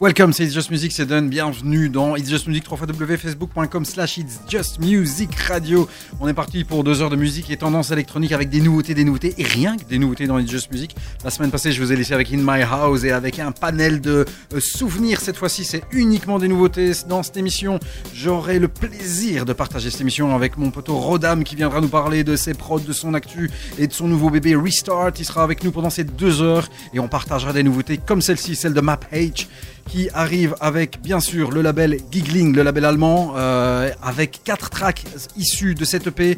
[0.00, 1.28] Welcome, c'est It's Just Music, c'est Done.
[1.28, 2.78] Bienvenue dans It's Just Music, 3
[3.16, 5.88] facebook.com slash It's Just Music Radio.
[6.20, 9.02] On est parti pour deux heures de musique et tendance électronique avec des nouveautés, des
[9.02, 10.94] nouveautés et rien que des nouveautés dans It's Just Music.
[11.24, 14.00] La semaine passée, je vous ai laissé avec In My House et avec un panel
[14.00, 14.24] de
[14.54, 15.20] euh, souvenirs.
[15.20, 17.80] Cette fois-ci, c'est uniquement des nouveautés dans cette émission.
[18.14, 22.22] J'aurai le plaisir de partager cette émission avec mon poteau Rodam qui viendra nous parler
[22.22, 25.10] de ses prods, de son actu et de son nouveau bébé Restart.
[25.18, 28.54] Il sera avec nous pendant ces deux heures et on partagera des nouveautés comme celle-ci,
[28.54, 29.48] celle de Map H
[29.88, 35.04] qui arrive avec bien sûr le label Giggling, le label allemand, euh, avec quatre tracks
[35.36, 36.36] issus de cette EP.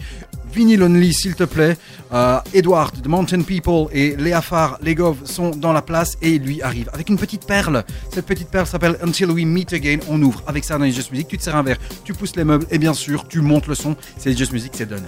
[0.52, 1.76] Vinyl Only, s'il te plaît.
[2.12, 6.60] Euh, Edward, The Mountain People et Léa Farr, Legov sont dans la place et lui
[6.62, 7.84] arrive avec une petite perle.
[8.12, 9.98] Cette petite perle s'appelle Until We Meet Again.
[10.08, 11.28] On ouvre avec ça dans les Just Music.
[11.28, 13.74] Tu te sers un verre, tu pousses les meubles et bien sûr, tu montes le
[13.74, 13.96] son.
[14.16, 15.04] C'est Just Music, c'est done.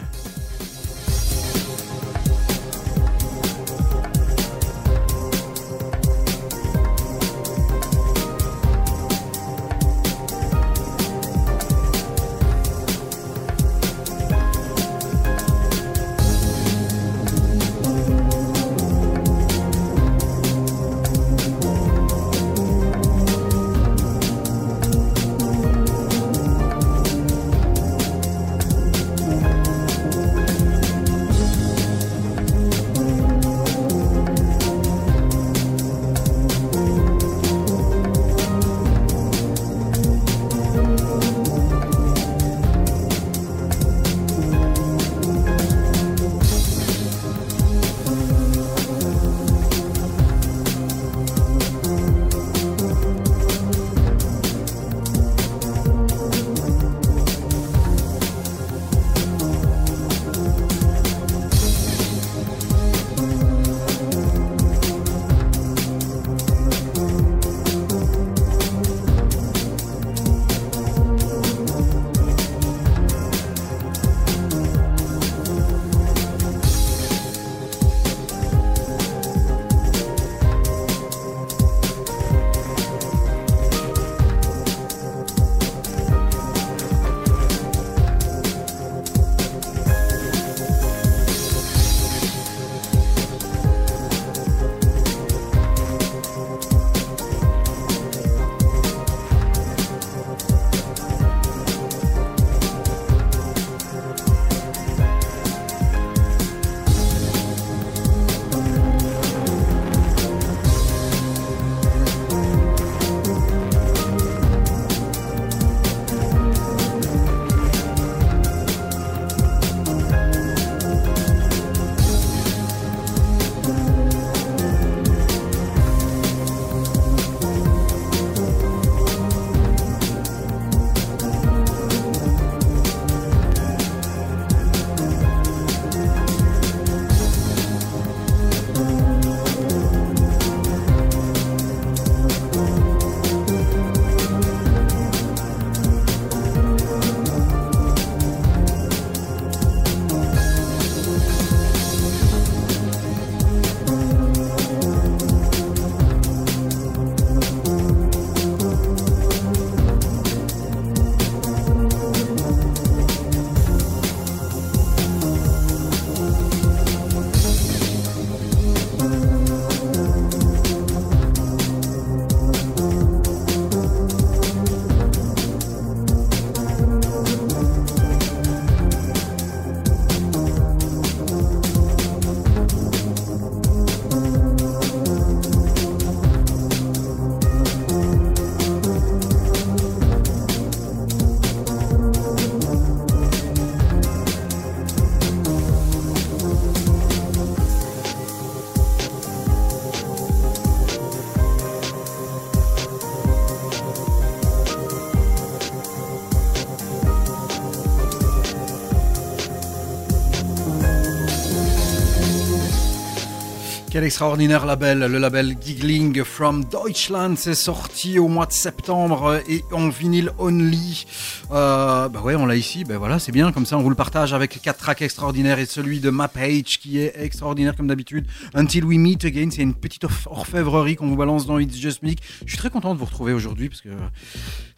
[214.02, 219.62] Quel extraordinaire label, le label Giggling from Deutschland, c'est sorti au mois de septembre et
[219.70, 221.06] en vinyle only.
[221.52, 223.94] Euh, bah ouais, on l'a ici, bah voilà, c'est bien, comme ça on vous le
[223.94, 228.26] partage avec quatre tracks extraordinaires et celui de Ma Page qui est extraordinaire comme d'habitude.
[228.54, 232.19] Until We Meet Again, c'est une petite orfèvrerie qu'on vous balance dans It's Just Music.
[232.44, 233.90] Je suis très content de vous retrouver aujourd'hui parce que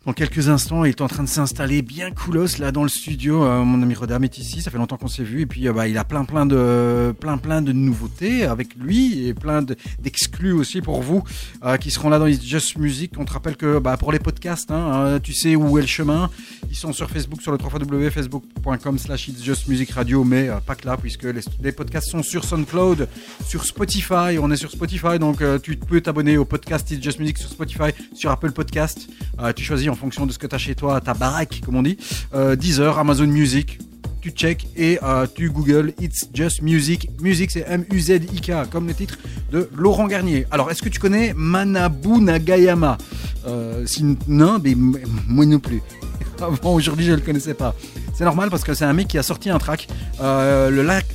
[0.06, 3.44] dans quelques instants, il est en train de s'installer bien coolos là dans le studio.
[3.44, 5.72] Euh, mon ami Rodam est ici, ça fait longtemps qu'on s'est vu et puis euh,
[5.72, 10.52] bah, il a plein plein de plein plein de nouveautés avec lui et plein d'exclus
[10.52, 11.24] aussi pour vous
[11.64, 13.12] euh, qui seront là dans It's Just Music.
[13.16, 16.28] On te rappelle que bah, pour les podcasts, hein, tu sais où est le chemin.
[16.68, 17.70] Ils sont sur Facebook sur le 3
[18.10, 22.22] facebook.com slash It's Just Music Radio, mais pas que là puisque les, les, podcasts sont
[22.22, 23.08] sur SoundCloud,
[23.46, 24.38] sur Spotify.
[24.38, 27.90] On est sur Spotify donc tu peux t'abonner au podcast It's Just Music sur Spotify,
[28.12, 29.08] sur Apple Podcast.
[29.56, 31.82] tu choisis en fonction de ce que tu as chez toi, ta baraque, comme on
[31.82, 31.96] dit.
[32.34, 33.78] Euh, Deezer, Amazon Music,
[34.20, 37.08] tu check et euh, tu Google It's Just Music.
[37.20, 39.16] Music, c'est M-U-Z-I-K, comme le titre
[39.52, 40.46] de Laurent Garnier.
[40.50, 42.98] Alors, est-ce que tu connais Manabu Nagayama?
[43.46, 43.86] Euh,
[44.26, 45.80] Non, mais moi non plus.
[46.42, 47.72] Avant, aujourd'hui, je ne le connaissais pas.
[48.14, 49.86] C'est normal parce que c'est un mec qui a sorti un track.
[50.20, 50.70] Le,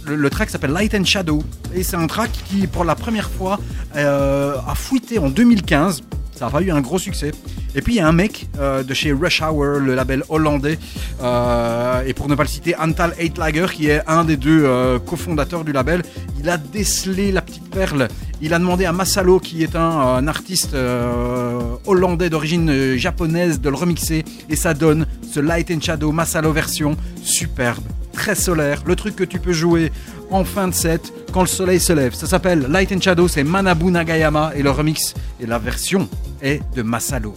[0.06, 1.44] le, track s'appelle Light and Shadow.
[1.76, 3.60] Et c'est un track qui, pour la première fois,
[3.94, 6.02] a fouillé en 2015.
[6.40, 7.32] Ça n'a pas eu un gros succès.
[7.76, 10.80] Et puis il y a un mec euh, de chez Rush Hour, le label hollandais,
[11.22, 15.00] euh, et pour ne pas le citer, Antal Eitlager, qui est un des deux euh,
[15.00, 16.02] cofondateurs du label.
[16.40, 18.08] Il a décelé la petite perle.
[18.40, 20.78] Il a demandé à Masalo, qui est un, artiste
[21.86, 24.24] hollandais d'origine japonaise, de le remixer.
[24.50, 28.84] Et ça donne ce Light and Shadow Masalo version superbe, très solaire.
[28.86, 29.92] Le truc que tu peux jouer
[30.32, 32.14] en fin de set quand le soleil se lève.
[32.14, 36.08] Ça s'appelle Light and Shadow, c'est Manabu Nagayama et le remix et la version
[36.42, 37.34] est de Masalo.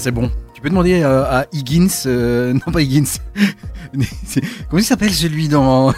[0.00, 0.30] C'est bon.
[0.54, 3.04] Tu peux demander euh, à Higgins, euh, non pas Higgins,
[4.68, 5.92] comment il s'appelle celui dans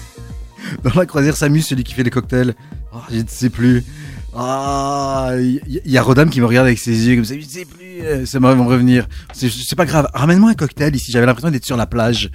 [0.82, 2.54] dans la croisière Samus, celui qui fait les cocktails?
[2.92, 3.84] Ah, Je ne sais plus.
[4.34, 7.34] Ah, il y, a Rodam qui me regarde avec ses yeux comme ça.
[7.34, 8.02] Je ne sais plus.
[8.02, 9.08] euh, Ça va me revenir.
[9.32, 10.08] C'est pas grave.
[10.14, 11.10] Ramène-moi un cocktail ici.
[11.10, 12.30] J'avais l'impression d'être sur la plage.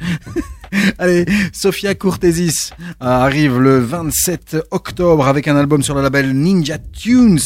[0.98, 2.72] Allez, Sofia Courtesis
[3.12, 7.40] arrive le 27 octobre avec un album sur le label Ninja Tunes.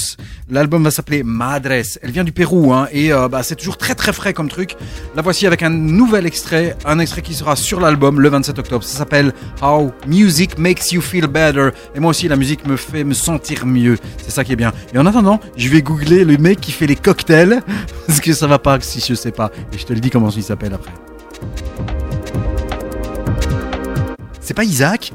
[0.49, 1.97] L'album va s'appeler Madres.
[2.01, 4.75] Elle vient du Pérou hein, et euh, bah, c'est toujours très très frais comme truc.
[5.15, 8.83] La voici avec un nouvel extrait, un extrait qui sera sur l'album le 27 octobre.
[8.83, 11.69] Ça s'appelle How Music Makes You Feel Better.
[11.95, 13.97] Et moi aussi, la musique me fait me sentir mieux.
[14.17, 14.73] C'est ça qui est bien.
[14.93, 17.61] Et en attendant, je vais googler le mec qui fait les cocktails
[18.07, 19.51] parce que ça va pas si je sais pas.
[19.73, 20.91] Et je te le dis comment il s'appelle après.
[24.39, 25.13] C'est pas Isaac?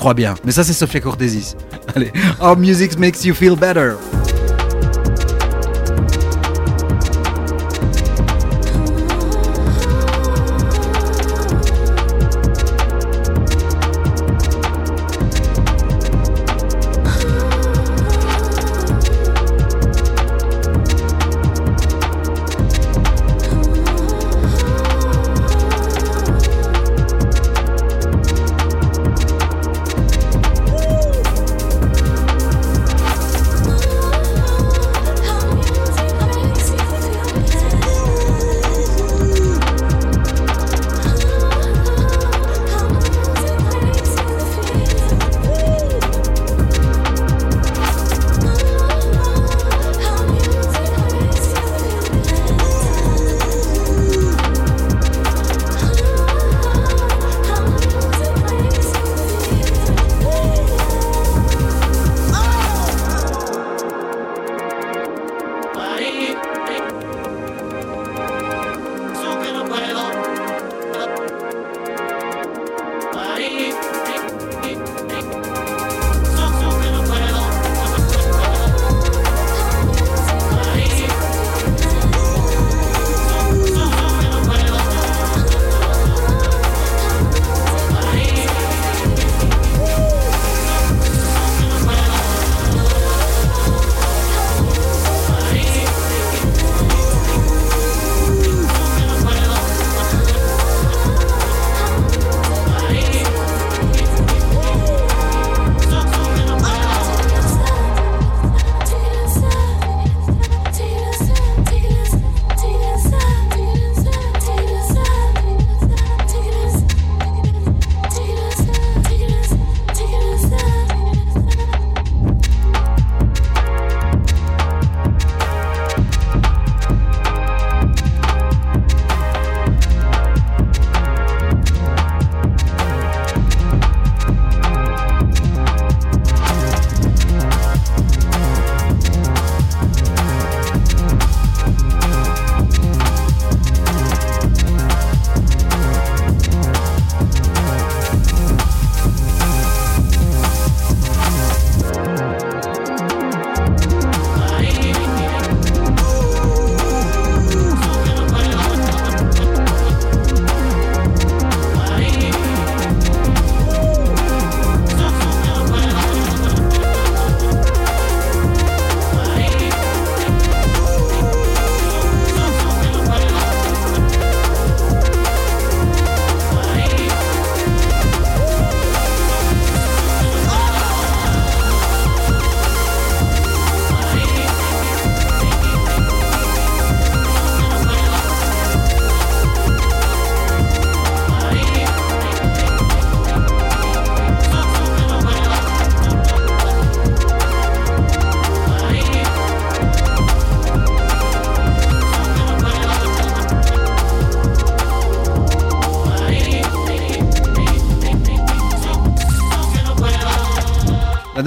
[0.00, 0.34] Crois bien.
[0.44, 1.54] Mais ça, c'est Sofia Cortesis.
[1.94, 2.10] Allez.
[2.40, 3.96] How music makes you feel better.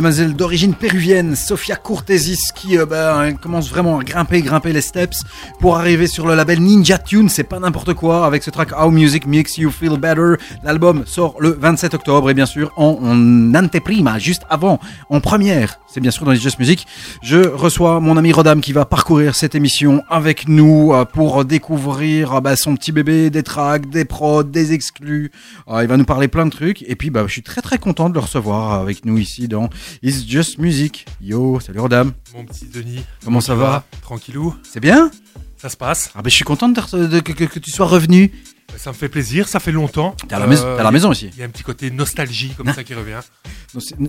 [0.04, 4.74] La demoiselle d'origine péruvienne, Sofia Courtesis, qui euh, bah, hein, commence vraiment à grimper, grimper
[4.74, 5.22] les steps
[5.62, 7.30] pour arriver sur le label Ninja Tune.
[7.30, 10.34] C'est pas n'importe quoi avec ce track How Music Makes You Feel Better.
[10.62, 14.78] L'album sort le 27 octobre et bien sûr en, en anteprima, juste avant,
[15.10, 16.86] en première, c'est bien sûr dans les Just Music.
[17.26, 22.34] Je reçois mon ami Rodam qui va parcourir cette émission avec nous euh, pour découvrir
[22.34, 25.32] euh, bah, son petit bébé, des tracks, des prods, des exclus.
[25.70, 26.82] Euh, il va nous parler plein de trucs.
[26.84, 29.70] Et puis, bah, je suis très très content de le recevoir avec nous ici dans
[30.02, 31.06] It's Just Music.
[31.22, 32.12] Yo, salut Rodam.
[32.36, 33.06] Mon petit Denis.
[33.24, 33.86] Comment ça va?
[34.10, 34.18] Vas
[34.64, 35.10] C'est bien?
[35.58, 36.12] Ça se passe.
[36.16, 38.34] ah, bah, Je suis content de, de- que, que- que tu sois revenu.
[38.76, 40.14] Ça me fait plaisir, ça fait longtemps.
[40.28, 41.30] T'es à, la maison- Euh, à la maison ici.
[41.34, 43.20] Il y a un petit côté nostalgie comme ça qui revient.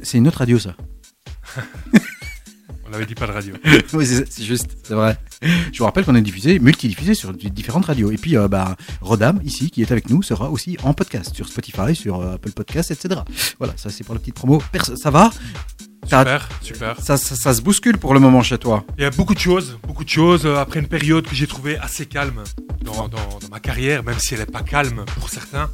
[0.02, 0.74] C'est une autre radio ça.
[3.06, 3.54] Dit pas de radio.
[3.92, 5.18] oui, c'est juste, c'est vrai.
[5.72, 8.10] Je vous rappelle qu'on est diffusé, multidiffusé sur di- différentes radios.
[8.10, 11.48] Et puis, euh, bah, Rodam, ici, qui est avec nous, sera aussi en podcast, sur
[11.48, 13.20] Spotify, sur euh, Apple Podcast, etc.
[13.58, 14.62] Voilà, ça c'est pour la petite promo.
[14.72, 15.30] Perso- ça va?
[16.04, 17.00] Super, super.
[17.00, 18.84] ça, ça, ça se bouscule pour le moment chez toi?
[18.98, 20.44] Il y a beaucoup de choses, beaucoup de choses.
[20.44, 22.42] euh, Après une période que j'ai trouvée assez calme
[22.82, 25.70] dans, dans- dans ma carrière, même si elle n'est pas calme pour certains.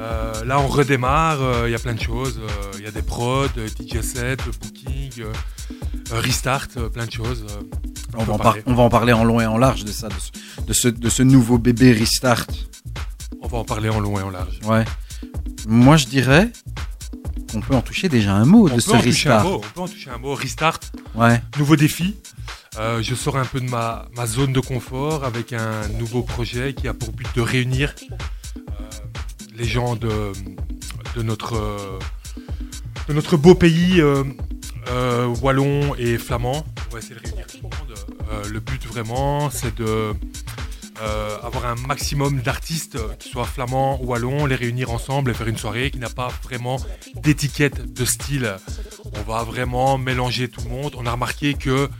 [0.00, 1.40] Euh, là, on redémarre.
[1.40, 2.40] euh, Il y a plein de choses.
[2.42, 5.32] euh, Il y a des prods, euh, DJ set, euh, booking, euh,
[6.12, 7.44] euh, restart, euh, plein de choses.
[7.50, 7.62] euh,
[8.16, 8.62] On va, en par- parler.
[8.66, 10.88] on va en parler en long et en large de ça, de ce, de ce,
[10.88, 12.46] de ce nouveau bébé Restart.
[13.40, 14.58] On va en parler en long et en large.
[14.64, 14.84] Ouais.
[15.66, 16.50] Moi, je dirais
[17.52, 19.44] qu'on peut en toucher déjà un mot On de ce Restart.
[19.44, 19.54] mot.
[19.56, 20.34] On peut en toucher un mot.
[20.34, 20.80] Restart.
[21.14, 21.40] Ouais.
[21.58, 22.16] Nouveau défi.
[22.78, 26.74] Euh, je sors un peu de ma, ma zone de confort avec un nouveau projet
[26.74, 27.94] qui a pour but de réunir
[28.56, 28.72] euh,
[29.56, 30.32] les gens de,
[31.16, 31.98] de, notre,
[33.08, 34.24] de notre beau pays euh,
[34.88, 36.64] euh, wallon et flamand.
[36.90, 37.98] On va essayer de réunir tout le monde.
[38.30, 40.12] Euh, le but vraiment, c'est de
[41.42, 45.58] avoir un maximum d'artistes qui soient flamands ou wallons, les réunir ensemble et faire une
[45.58, 46.78] soirée qui n'a pas vraiment
[47.16, 48.56] d'étiquette de style.
[49.12, 50.94] On va vraiment mélanger tout le monde.
[50.96, 51.90] On a remarqué que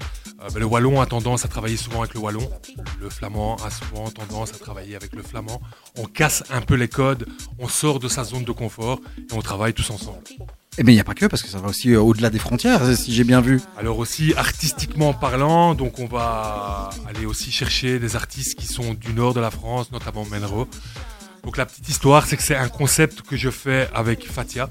[0.44, 2.48] euh, ben, le wallon a tendance à travailler souvent avec le wallon.
[3.00, 5.60] Le flamand a souvent tendance à travailler avec le flamand.
[5.98, 7.26] On casse un peu les codes,
[7.58, 10.18] on sort de sa zone de confort et on travaille tous ensemble.
[10.76, 12.40] Eh bien, il n'y a pas que, parce que ça va aussi euh, au-delà des
[12.40, 13.60] frontières, si j'ai bien vu.
[13.78, 19.12] Alors aussi artistiquement parlant, donc on va aller aussi chercher des artistes qui sont du
[19.12, 20.66] nord de la France, notamment Menro.
[21.44, 24.70] Donc la petite histoire, c'est que c'est un concept que je fais avec Fatia.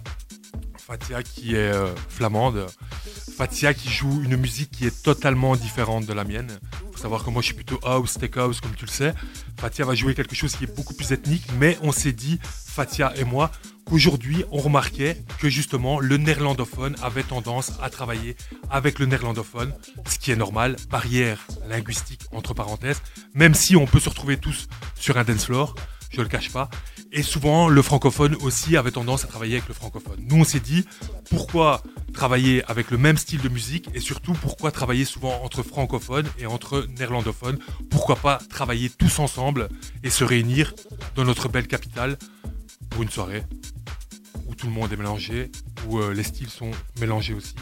[0.85, 2.67] Fatia qui est euh, flamande.
[3.37, 6.59] Fatia qui joue une musique qui est totalement différente de la mienne.
[6.91, 9.13] faut savoir que moi je suis plutôt house, tech house comme tu le sais.
[9.57, 13.13] Fatia va jouer quelque chose qui est beaucoup plus ethnique, mais on s'est dit, Fatia
[13.15, 13.49] et moi,
[13.85, 18.35] qu'aujourd'hui on remarquait que justement le néerlandophone avait tendance à travailler
[18.69, 19.73] avec le néerlandophone,
[20.05, 23.01] ce qui est normal, barrière linguistique entre parenthèses,
[23.33, 25.75] même si on peut se retrouver tous sur un dance floor,
[26.13, 26.69] je le cache pas.
[27.11, 30.19] Et souvent, le francophone aussi avait tendance à travailler avec le francophone.
[30.27, 30.85] Nous, on s'est dit,
[31.29, 36.27] pourquoi travailler avec le même style de musique et surtout, pourquoi travailler souvent entre francophones
[36.39, 37.59] et entre néerlandophones?
[37.89, 39.69] Pourquoi pas travailler tous ensemble
[40.03, 40.73] et se réunir
[41.15, 42.17] dans notre belle capitale
[42.89, 43.43] pour une soirée
[44.47, 45.51] où tout le monde est mélangé,
[45.87, 47.55] où euh, les styles sont mélangés aussi?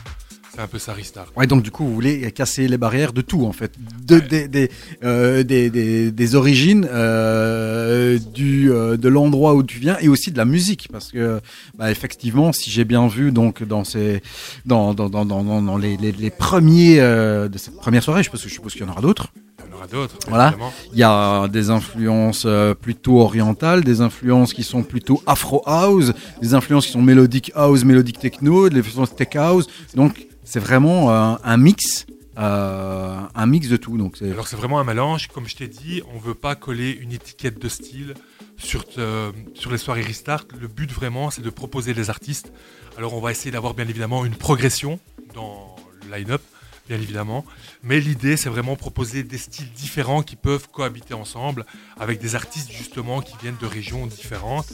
[0.54, 1.28] C'est un peu ça, Restart.
[1.38, 3.72] Ouais, donc du coup, vous voulez casser les barrières de tout, en fait.
[4.06, 4.22] De, Ouais.
[4.22, 4.70] des, des,
[5.04, 10.30] euh, des, des, des origines, euh, du, euh, de l'endroit où tu viens et aussi
[10.32, 10.90] de la musique.
[10.92, 11.40] Parce que,
[11.78, 14.22] bah, effectivement, si j'ai bien vu, donc, dans, ces,
[14.66, 18.44] dans, dans, dans, dans, dans- les, les, les premiers de cette première soirée, je suppose,
[18.44, 19.28] je suppose qu'il y en aura d'autres.
[19.64, 20.48] Il y en aura d'autres, Voilà.
[20.50, 20.74] évidemment.
[20.92, 22.46] Il y a des influences
[22.82, 26.12] plutôt orientales, des influences qui sont plutôt afro house,
[26.42, 29.68] des influences qui sont mélodique house, mélodique techno, des influences tech house.
[29.96, 32.06] Donc c'est vraiment euh, un mix,
[32.38, 33.98] euh, un mix de tout.
[33.98, 37.12] Donc Alors c'est vraiment un mélange, comme je t'ai dit, on veut pas coller une
[37.12, 38.14] étiquette de style
[38.58, 40.46] sur, te- sur les soirées Restart.
[40.60, 42.52] Le but vraiment c'est de proposer des artistes.
[42.98, 45.00] Alors on va essayer d'avoir bien évidemment une progression
[45.34, 45.76] dans
[46.06, 46.42] le line-up,
[46.88, 47.46] bien évidemment.
[47.84, 51.66] Mais l'idée c'est vraiment proposer des styles différents qui peuvent cohabiter ensemble
[52.00, 54.72] avec des artistes justement qui viennent de régions différentes.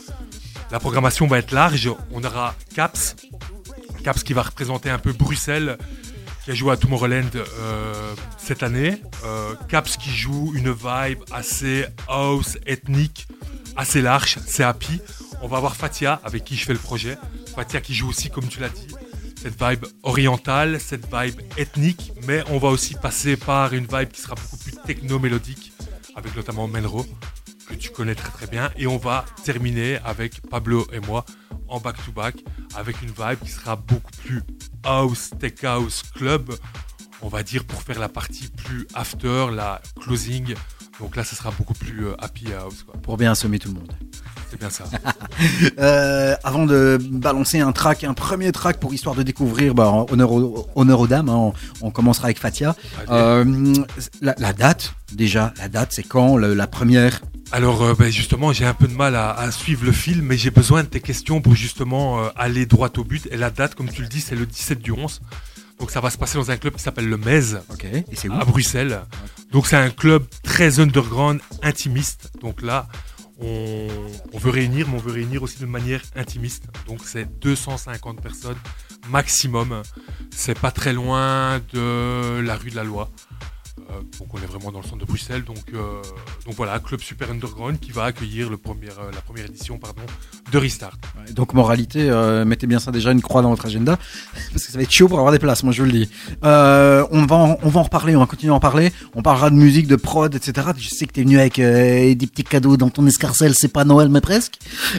[0.72, 3.16] La programmation va être large, on aura Caps,
[4.08, 5.78] Caps qui va représenter un peu Bruxelles
[6.46, 9.02] qui a joué à Tomorrowland euh, cette année.
[9.26, 13.28] Euh, Caps qui joue une vibe assez house, ethnique,
[13.76, 15.02] assez large, c'est happy.
[15.42, 17.18] On va avoir Fatia avec qui je fais le projet.
[17.54, 18.88] Fatia qui joue aussi, comme tu l'as dit,
[19.36, 24.22] cette vibe orientale, cette vibe ethnique, mais on va aussi passer par une vibe qui
[24.22, 25.74] sera beaucoup plus techno-mélodique,
[26.16, 27.06] avec notamment Menro,
[27.68, 28.72] que tu connais très très bien.
[28.78, 31.26] Et on va terminer avec Pablo et moi
[31.68, 32.36] en back-to-back,
[32.78, 34.42] avec une vibe qui sera beaucoup plus
[34.84, 36.54] house, tech house, club,
[37.22, 40.54] on va dire pour faire la partie plus after, la closing.
[41.00, 42.84] Donc là, ça sera beaucoup plus euh, happy house.
[42.84, 43.00] quoi.
[43.02, 43.92] pour bien semer tout le monde.
[44.50, 44.86] C'est bien ça.
[45.80, 50.32] Euh, avant de balancer un track, un premier track pour histoire de découvrir, bah, honneur,
[50.32, 52.76] aux, honneur aux dames, hein, on, on commencera avec Fatia.
[53.10, 53.74] Euh,
[54.22, 58.52] la, la date, déjà, la date, c'est quand le- la première Alors euh, ben, justement,
[58.52, 61.00] j'ai un peu de mal à, à suivre le film, mais j'ai besoin de tes
[61.00, 63.28] questions pour justement euh, aller droit au but.
[63.32, 65.22] Et la date, comme tu le dis, c'est le 17 du 11.
[65.80, 67.56] Donc ça va se passer dans un club qui s'appelle le Mez.
[68.12, 69.02] Et c'est à Bruxelles.
[69.52, 72.32] Donc c'est un club très underground, intimiste.
[72.42, 72.88] Donc là,
[73.40, 73.88] on,
[74.34, 76.66] on veut réunir, mais on veut réunir aussi de manière intimiste.
[76.88, 78.58] Donc c'est 250 personnes
[79.10, 79.84] maximum.
[80.32, 83.10] C'est pas très loin de la rue de la Loi.
[83.80, 85.44] Euh, donc on est vraiment dans le centre de Bruxelles.
[85.44, 86.02] Donc, euh,
[86.46, 89.80] donc voilà, club super underground qui va accueillir euh, la première édition
[90.52, 90.98] de Restart.
[91.34, 93.98] Donc moralité, euh, mettez bien ça déjà une croix dans votre agenda
[94.52, 95.64] parce que ça va être chaud pour avoir des places.
[95.64, 96.10] Moi je vous le dis.
[96.44, 98.92] Euh, on va en, on reparler, on va continuer à en parler.
[99.16, 100.70] On parlera de musique, de prod, etc.
[100.78, 103.54] Je sais que t'es venu avec euh, des petits cadeaux dans ton escarcelle.
[103.54, 104.56] C'est pas Noël mais presque.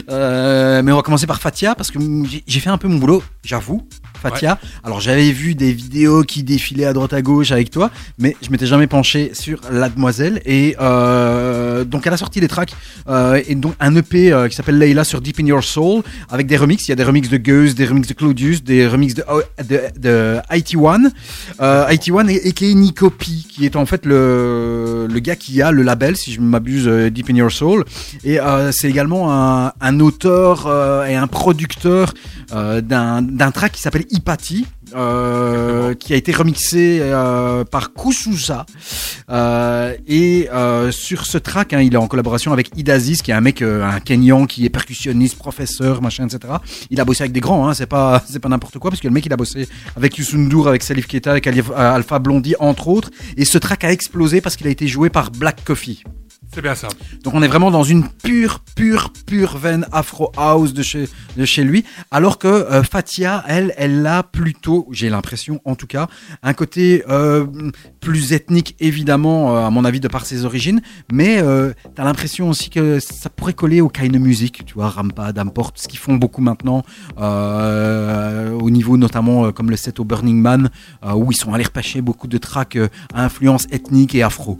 [0.09, 1.99] Euh, mais on va commencer par Fatia parce que
[2.47, 3.87] j'ai fait un peu mon boulot, j'avoue.
[4.19, 4.59] Fatia.
[4.83, 8.49] Alors j'avais vu des vidéos qui défilaient à droite à gauche avec toi, mais je
[8.49, 10.41] m'étais jamais penché sur la demoiselle.
[10.45, 12.73] Et euh, donc elle a sorti des tracks
[13.07, 16.47] euh, et donc un EP euh, qui s'appelle Layla sur Deep in Your Soul avec
[16.47, 16.87] des remixes.
[16.87, 19.23] Il y a des remixes de Gueuse, des remixes de Claudius, des remixes de,
[19.67, 21.11] de, de IT1.
[21.61, 22.79] Euh, IT1 et, et qui est
[23.49, 27.29] qui est en fait le, le gars qui a le label, si je m'abuse, Deep
[27.29, 27.85] in Your Soul.
[28.23, 28.37] Et
[28.71, 30.67] c'est également un, un auteur
[31.05, 32.13] et un producteur
[32.51, 34.65] d'un track qui s'appelle Ipati.
[34.95, 38.65] Euh, qui a été remixé euh, par Kususa.
[39.29, 40.49] Euh, et
[40.91, 43.99] sur ce track hein, il est en collaboration avec Idaziz qui est un mec un
[43.99, 46.55] Kenyan qui est percussionniste professeur machin etc
[46.89, 49.07] il a bossé avec des grands hein, c'est pas c'est pas n'importe quoi parce que
[49.07, 52.87] le mec il a bossé avec Youssou N'Dour avec Salif Keita avec Alpha Blondie entre
[52.87, 53.11] autres.
[53.37, 56.03] Et ce track a explosé parce qu'il a été joué par Black Coffee
[56.51, 56.87] C'est bien ça.
[57.23, 61.07] donc on est vraiment dans une pure, pure, pure veine Afro House de chez,
[61.37, 61.85] de chez lui.
[62.09, 66.07] Alors que euh, Fatia, elle, elle a plutôt, j'ai l'impression en tout cas,
[66.41, 67.45] un côté euh,
[67.99, 70.81] plus ethnique évidemment, euh, à mon avis de par ses origines,
[71.11, 71.39] mais
[71.95, 75.73] t'as l'impression aussi que ça pourrait coller au kind of music, tu vois, Rampa, Damport,
[75.75, 76.83] ce qu'ils font beaucoup maintenant,
[77.17, 80.69] au niveau notamment comme le set au Burning Man,
[81.13, 82.77] où ils sont allés repêcher beaucoup de tracks
[83.13, 84.57] à influence ethnique et afro.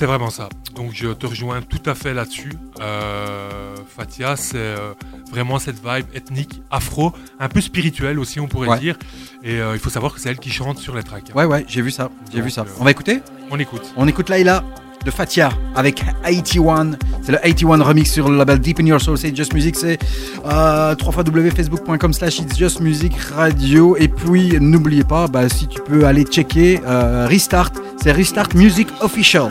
[0.00, 0.48] C'est vraiment ça.
[0.74, 2.54] Donc je te rejoins tout à fait là-dessus.
[2.80, 4.94] Euh, Fatia, c'est euh,
[5.30, 8.78] vraiment cette vibe ethnique, afro, un peu spirituelle aussi, on pourrait Ouais.
[8.78, 8.96] dire.
[9.44, 11.24] Et euh, il faut savoir que c'est elle qui chante sur les tracks.
[11.28, 11.34] hein.
[11.36, 12.64] Ouais, ouais, j'ai vu ça, j'ai vu ça.
[12.80, 13.20] On va écouter?
[13.50, 13.92] On écoute.
[13.94, 14.64] On écoute Laila
[15.04, 16.92] de Fatia avec 81.
[17.20, 19.18] C'est le 81 remix sur le label Deep in Your Soul.
[19.18, 19.76] C'est Just Music.
[19.76, 19.98] C'est
[20.46, 23.98] euh, www.facebook.com slash It's Just Music Radio.
[23.98, 27.72] Et puis, n'oubliez pas, bah, si tu peux aller checker euh, Restart.
[28.02, 29.50] C'est Restart Music Official.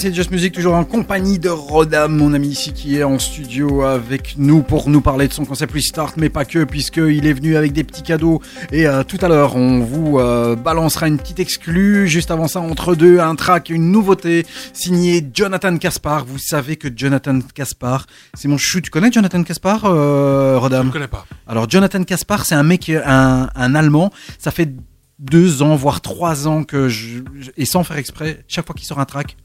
[0.00, 3.82] C'est Just Music, toujours en compagnie de Rodam, mon ami ici qui est en studio
[3.82, 7.56] avec nous pour nous parler de son concept Restart, mais pas que, puisqu'il est venu
[7.56, 8.40] avec des petits cadeaux.
[8.70, 12.06] Et euh, tout à l'heure, on vous euh, balancera une petite exclue.
[12.06, 16.24] Juste avant ça, entre deux, un track, une nouveauté signée Jonathan Caspar.
[16.24, 18.80] Vous savez que Jonathan Caspar, c'est mon chou.
[18.80, 21.26] Tu connais Jonathan Caspar, euh, Je ne Rodam connais pas.
[21.48, 24.12] alors Jonathan Caspar, c'est un mec, un, un Allemand.
[24.38, 24.70] Ça fait
[25.18, 27.18] deux ans, voire trois ans que je-
[27.56, 29.36] et sans faire exprès, chaque fois qu'il sort un track,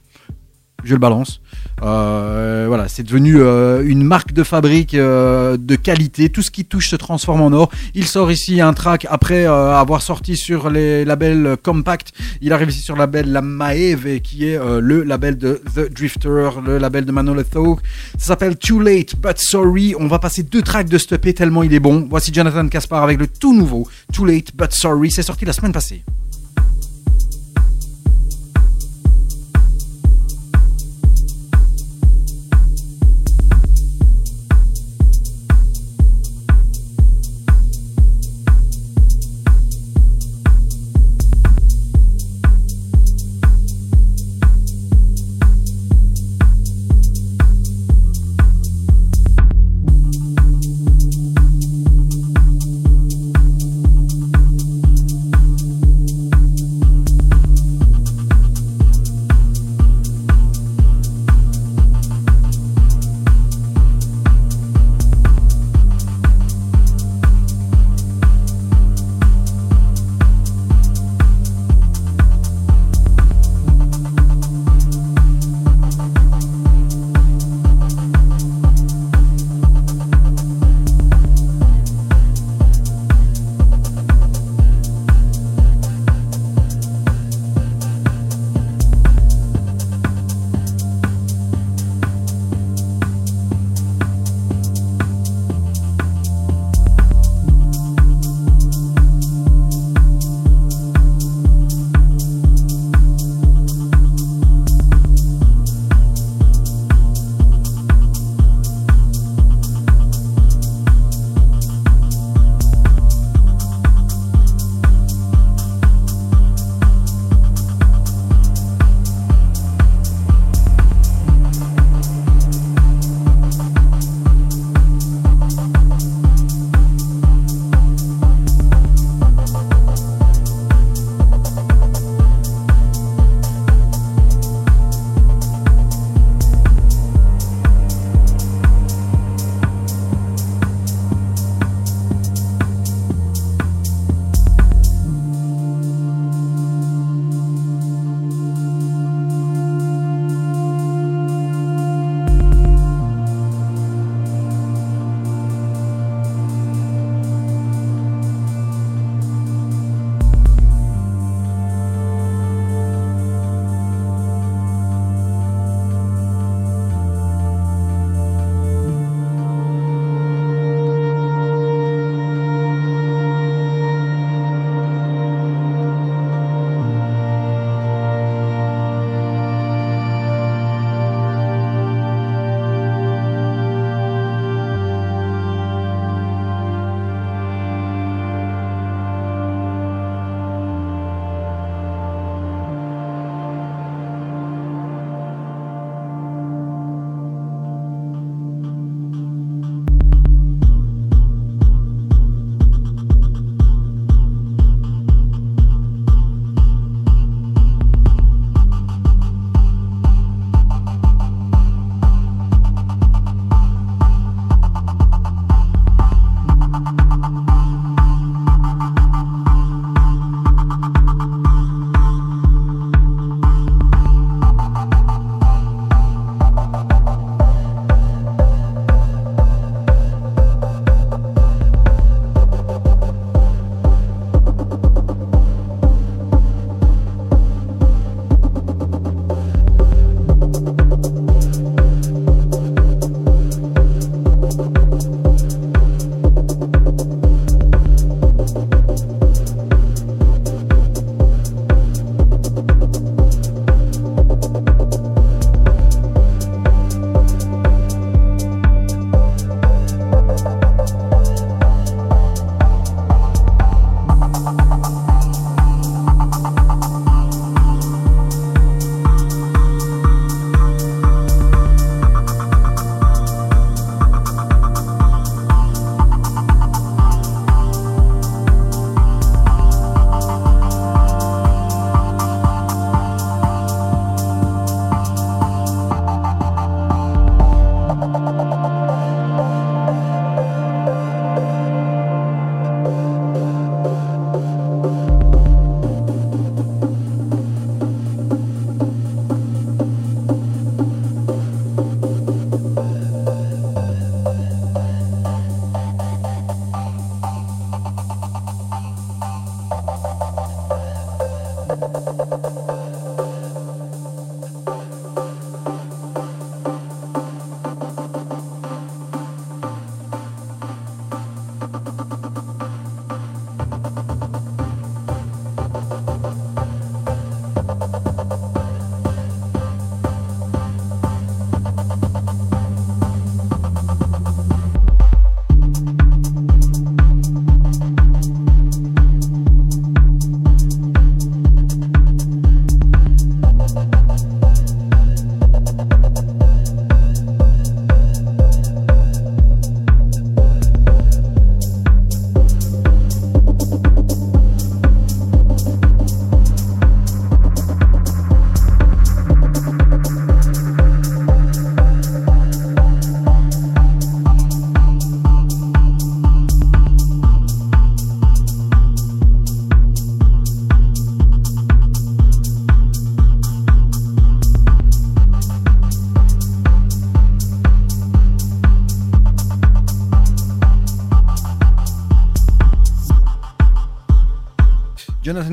[0.83, 1.41] je le balance.
[1.81, 6.29] Euh, voilà, c'est devenu euh, une marque de fabrique euh, de qualité.
[6.29, 7.69] Tout ce qui touche se transforme en or.
[7.93, 12.11] Il sort ici un track après avoir sorti sur les labels Compact.
[12.41, 16.49] Il arrive ici sur le label La Maeve, qui est le label de The Drifter,
[16.65, 17.79] le label de Manolo Thog.
[18.17, 19.95] Ça s'appelle Too Late But Sorry.
[19.99, 22.07] On va passer deux tracks de EP tellement il est bon.
[22.09, 25.11] Voici Jonathan Caspar avec le tout nouveau Too Late But Sorry.
[25.11, 26.03] C'est sorti la semaine passée.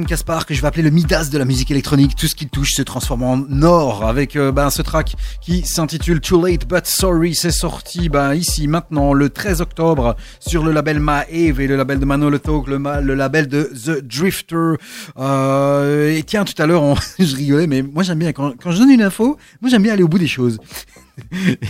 [0.01, 2.15] Jonathan Caspar, que je vais appeler le Midas de la musique électronique.
[2.17, 6.21] Tout ce qu'il touche se transforme en or avec euh, ben, ce track qui s'intitule
[6.21, 7.35] Too Late But Sorry.
[7.35, 11.99] C'est sorti ben, ici maintenant le 13 octobre sur le label Maeve et le label
[11.99, 14.75] de Manolo Talk, le, le label de The Drifter.
[15.19, 16.83] Euh, et tiens, tout à l'heure,
[17.19, 19.93] je rigolais, mais moi j'aime bien, quand, quand je donne une info, moi j'aime bien
[19.93, 20.59] aller au bout des choses.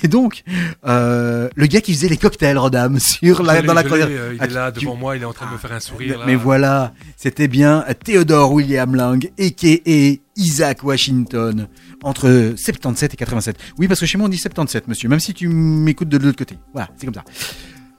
[0.03, 0.43] Et donc,
[0.87, 4.39] euh, le gars qui faisait les cocktails, Rodam, sur la, dans la première- euh, il
[4.41, 6.19] Ah, est là devant moi, il est en train de me faire un sourire.
[6.19, 6.25] là.
[6.27, 10.19] mais voilà, c'était bien Theodore William Lang, a.k.a.
[10.37, 11.69] Isaac Washington,
[12.03, 13.57] entre 77 et 87.
[13.79, 16.39] Oui, parce que chez moi on dit 77, monsieur, même si tu m'écoutes de l'autre
[16.39, 16.57] côté.
[16.73, 17.25] Voilà, c'est comme ça.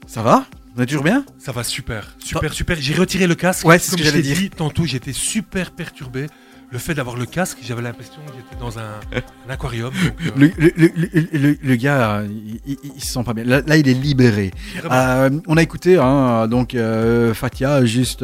[0.07, 0.45] Ça va?
[0.75, 1.25] Vous êtes toujours bien?
[1.37, 2.77] Ça va super, super, super.
[2.79, 3.65] J'ai retiré le casque.
[3.67, 4.35] Ouais, c'est ce que dire.
[4.37, 6.27] dit tantôt, j'étais super perturbé.
[6.71, 8.99] Le fait d'avoir le casque, j'avais l'impression que j'étais dans un,
[9.47, 9.91] un aquarium.
[10.37, 12.23] donc, euh, le, gars,
[12.65, 13.43] il, il- se sent pas bien.
[13.43, 14.51] Là, là, il est libéré.
[14.89, 18.23] Euh, on a écouté hein, donc euh, Fatia juste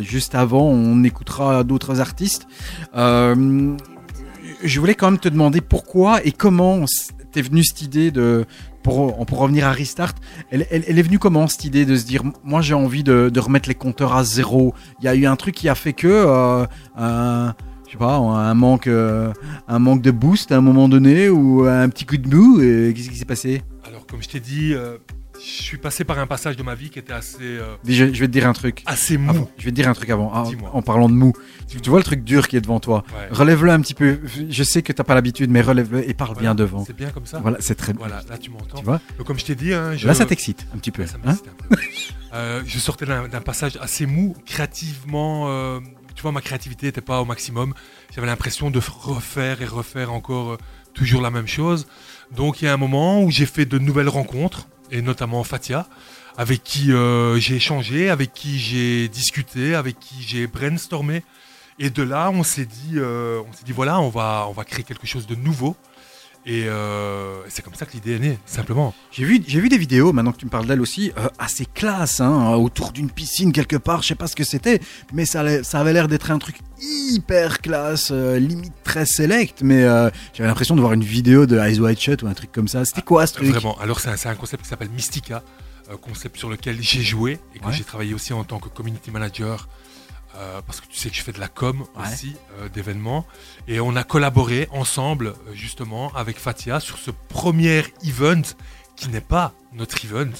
[0.00, 0.62] juste avant.
[0.64, 2.46] On écoutera d'autres artistes.
[4.64, 6.84] Je voulais quand même te demander pourquoi et comment
[7.30, 8.44] t'es venue cette idée de
[8.82, 10.14] pour pour revenir à Restart.
[10.50, 13.28] Elle, elle, elle est venue comment cette idée de se dire moi j'ai envie de,
[13.32, 14.74] de remettre les compteurs à zéro?
[15.00, 16.66] Il y a eu un truc qui a fait que euh,
[17.88, 19.32] je sais pas un manque euh,
[19.66, 22.60] un manque de boost à un moment donné ou un petit coup de mou.
[22.60, 23.62] et Qu'est-ce qui s'est passé?
[23.84, 24.98] Alors, comme je t'ai dit, euh,
[25.34, 28.12] je suis passé par un passage de ma vie qui était assez, euh, je vais
[28.12, 28.82] te dire un truc.
[28.86, 29.30] assez mou.
[29.30, 31.32] Avant, je vais te dire un truc avant, en, en parlant de mou.
[31.68, 33.04] Tu, tu vois le truc dur qui est devant toi.
[33.12, 33.28] Ouais.
[33.30, 34.18] Relève-le un petit peu.
[34.50, 36.84] Je sais que t'as pas l'habitude, mais relève-le et parle Voilà, bien devant.
[36.84, 37.38] C'est bien comme ça.
[37.40, 38.00] Voilà, c'est très bien.
[38.06, 38.78] Voilà, là tu m'entends.
[38.78, 39.00] Tu vois?
[39.16, 41.06] Donc, comme je t'ai dit, hein, je- Là, ça t'excite un petit peu.
[41.06, 41.28] Ça hein?
[41.28, 41.76] m'excite un peu.
[42.34, 45.46] Euh, je sortais d'un d'un passage assez mou, créativement.
[46.18, 47.74] Tu vois, ma créativité n'était pas au maximum.
[48.12, 50.58] J'avais l'impression de refaire et refaire encore euh,
[50.92, 51.86] toujours la même chose.
[52.32, 55.86] Donc il y a un moment où j'ai fait de nouvelles rencontres, et notamment Fatia,
[56.36, 61.22] avec qui euh, j'ai échangé, avec qui j'ai discuté, avec qui j'ai brainstormé.
[61.78, 64.82] Et de là, on s'est dit, euh, on s'est voilà, on va, on va créer
[64.82, 65.76] quelque chose de nouveau.
[66.46, 68.94] Et euh, c'est comme ça que l'idée est née, simplement.
[69.10, 71.66] J'ai vu, j'ai vu des vidéos, maintenant que tu me parles d'elle aussi, euh, assez
[71.66, 74.80] classe, hein, autour d'une piscine quelque part, je sais pas ce que c'était,
[75.12, 79.82] mais ça, ça avait l'air d'être un truc hyper classe, euh, limite très select, mais
[80.32, 82.84] j'avais l'impression de voir une vidéo de Eyes Wide Shut ou un truc comme ça.
[82.84, 83.48] C'était quoi ce truc?
[83.48, 83.78] Vraiment.
[83.80, 85.42] Alors, c'est un, concept qui s'appelle Mystica,
[86.00, 87.72] concept sur lequel j'ai joué et que Ouais.
[87.72, 89.68] j'ai travaillé aussi en tant que community manager.
[90.38, 92.02] Euh, parce que tu sais que je fais de la com Ouais.
[92.06, 93.26] aussi, euh, d'événements.
[93.66, 98.42] Et on a collaboré ensemble, euh, justement, avec Fatia sur ce premier event
[98.96, 100.30] qui n'est pas notre event.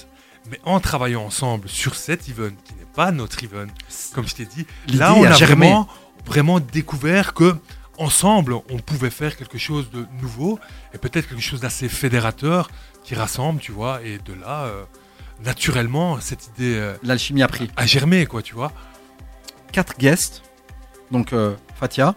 [0.50, 3.66] Mais en travaillant ensemble sur cet event qui n'est pas notre event,
[4.14, 5.88] comme je t'ai dit, là on a vraiment,
[6.24, 7.54] vraiment découvert que
[7.98, 10.58] ensemble on pouvait faire quelque chose de nouveau
[10.94, 12.70] et peut-être quelque chose d'assez fédérateur
[13.04, 14.00] qui rassemble, tu vois.
[14.04, 14.84] Et de là, euh,
[15.44, 17.70] naturellement, cette idée L'alchimie a pris.
[17.76, 18.72] a germé, quoi, tu vois.
[19.72, 20.42] Quatre guests,
[21.10, 22.14] donc euh, Fatia,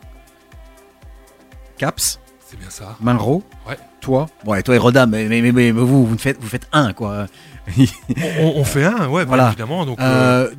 [1.78, 2.96] Caps, C'est bien ça.
[3.00, 3.78] Manro, Ouais.
[4.02, 6.68] toi, bon, et toi et Roda, mais, mais, mais, mais vous, vous faites, vous faites
[6.72, 7.28] un, quoi.
[8.40, 9.48] On, fait un, ouais, Voilà.
[9.50, 9.86] évidemment.
[9.86, 10.56] Donc, euh, Euh,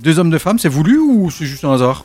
[0.00, 2.04] deux hommes, deux femmes, c'est voulu ou c'est juste un hasard?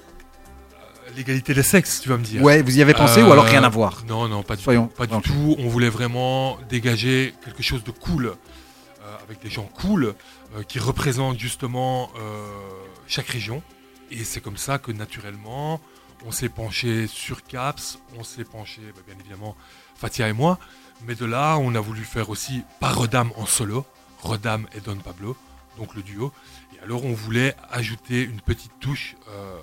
[1.17, 2.41] L'égalité des sexes, tu vas me dire.
[2.43, 4.63] Ouais, vous y avez pensé ou alors rien à Euh, voir Non, non, pas du,
[4.63, 5.55] Soyons- pas du soyons tout.
[5.59, 10.05] On voulait vraiment dégager quelque chose de cool, euh, avec des gens cool,
[10.55, 12.45] euh, qui représentent justement euh,
[13.07, 13.61] chaque région.
[14.11, 15.79] Et c'est comme ça que naturellement,
[16.25, 19.55] on s'est penché sur Caps, on s'est penché, bah, bien évidemment,
[19.95, 20.59] Fatia et moi.
[21.05, 23.85] Mais de là, on a voulu faire aussi, pas Redam en solo,
[24.21, 25.37] Redam et Don Pablo,
[25.77, 26.33] donc le duo.
[26.75, 29.57] Et alors, on voulait ajouter une petite touche, euh,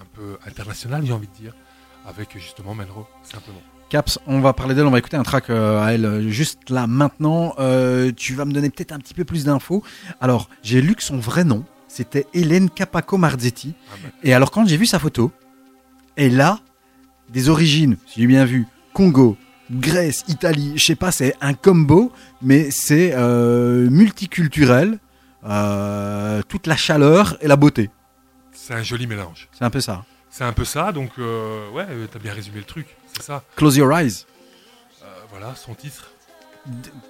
[0.00, 1.54] un peu international, j'ai envie de dire,
[2.06, 3.60] avec justement Melro, simplement.
[3.90, 6.70] Caps, on va parler d'elle, on va écouter un track euh, à elle euh, juste
[6.70, 7.54] là maintenant.
[8.16, 9.84] Tu vas me donner peut-être un petit peu plus d'infos.
[10.18, 13.74] Alors, j'ai lu que son vrai nom, c'était Hélène Capaco Marzetti.
[13.92, 15.30] Ah bah, Et alors, quand j'ai vu sa photo,
[16.16, 16.58] elle a
[17.28, 19.36] des origines, si j'ai bien vu, Congo,
[19.70, 24.98] Grèce, Italie, je sais pas, c'est un combo, mais c'est euh, multiculturel,
[25.44, 27.90] euh, toute la chaleur et la beauté.
[28.52, 29.48] c'est un joli mélange.
[29.52, 30.04] C'est un peu ça.
[30.30, 33.42] C'est un peu ça, donc euh, ouais, euh, t'as bien résumé le truc, c'est ça.
[33.56, 34.24] Close Your Eyes.
[35.30, 36.11] Voilà, son titre.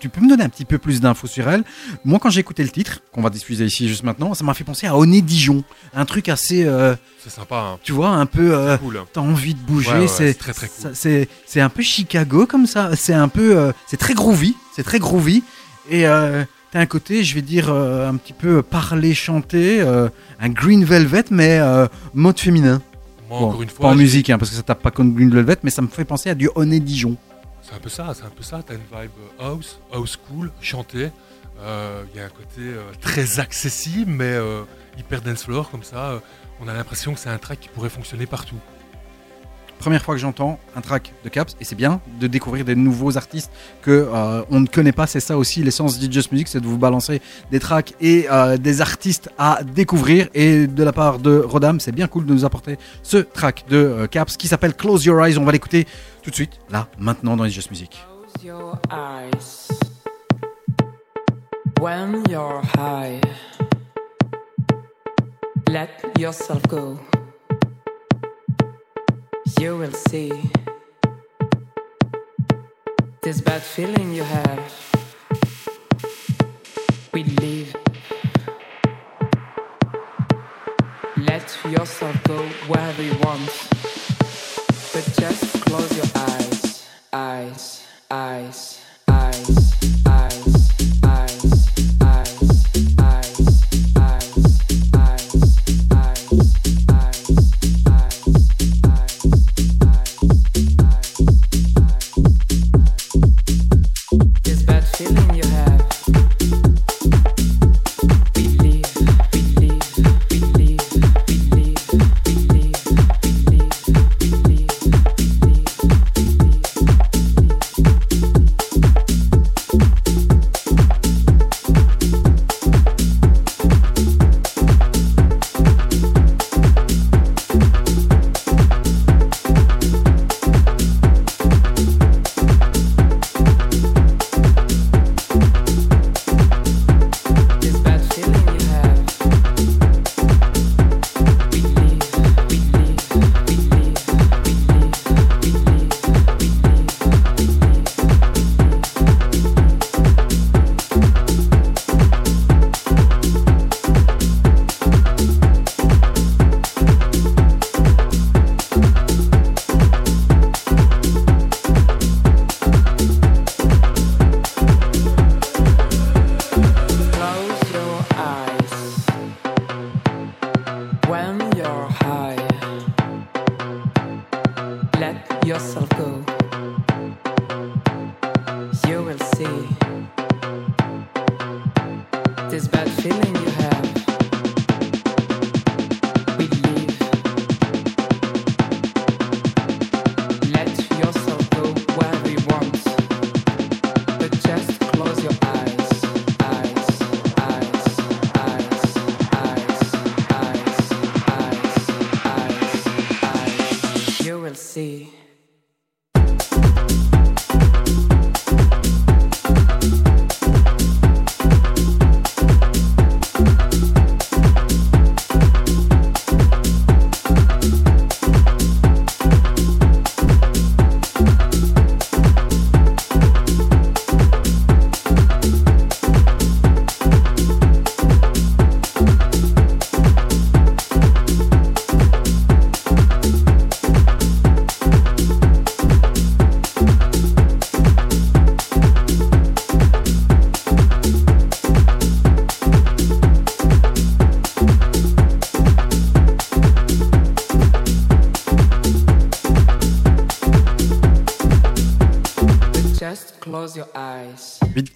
[0.00, 1.62] Tu peux me donner un petit peu plus d'infos sur elle
[2.04, 4.64] Moi, quand j'ai écouté le titre, qu'on va diffuser ici juste maintenant, ça m'a fait
[4.64, 5.62] penser à Oné Dijon.
[5.94, 7.78] Un truc assez, euh, C'est sympa, hein.
[7.82, 8.54] tu vois, un peu...
[8.56, 8.96] euh, cool.
[8.96, 9.04] hein.
[9.12, 10.90] T'as envie de bouger, Ouais, ouais, c'est très, très cool.
[10.94, 12.96] C'est c'est un peu Chicago comme ça.
[12.96, 15.42] C'est un peu, euh, c'est très groovy, c'est très groovy.
[15.90, 20.82] Et euh, t'as un côté, je vais dire, un petit peu parler, chanter, un Green
[20.84, 21.60] Velvet, mais
[22.14, 22.80] mode féminin.
[23.28, 24.90] Moi, Bon, encore une pas fois, en j'ai- musique, hein, parce que ça tape pas
[24.90, 27.16] comme Green Velvet, mais ça me fait penser à du Oné Dijon.
[27.72, 28.62] C'est un peu ça, c'est un peu ça.
[28.62, 29.10] T'as une vibe
[29.40, 31.10] euh, house, house cool, chanté.
[31.60, 34.62] Euh, Il y a un côté euh, très accessible, mais euh,
[34.98, 36.10] hyper dance floor, comme ça.
[36.10, 36.20] euh,
[36.60, 38.58] on a l'impression que c'est un track qui pourrait fonctionner partout.
[39.82, 43.16] Première fois que j'entends un track de Caps, et c'est bien de découvrir des nouveaux
[43.16, 43.50] artistes
[43.82, 45.08] que euh, on ne connaît pas.
[45.08, 47.20] C'est ça aussi l'essence de Music, c'est de vous balancer
[47.50, 50.28] des tracks et euh, des artistes à découvrir.
[50.34, 53.76] Et de la part de Rodam, c'est bien cool de nous apporter ce track de
[53.76, 55.36] euh, Caps qui s'appelle Close Your Eyes.
[55.36, 55.88] On va l'écouter
[56.22, 57.90] tout de suite, là, maintenant dans Just Music.
[58.36, 59.68] Close your eyes
[61.80, 63.20] when you're high.
[65.68, 67.00] Let yourself go.
[69.60, 70.32] You will see
[73.22, 74.62] this bad feeling you have.
[77.12, 77.74] We leave.
[81.16, 83.46] Let yourself go wherever you want.
[84.92, 88.81] But just close your eyes, eyes, eyes,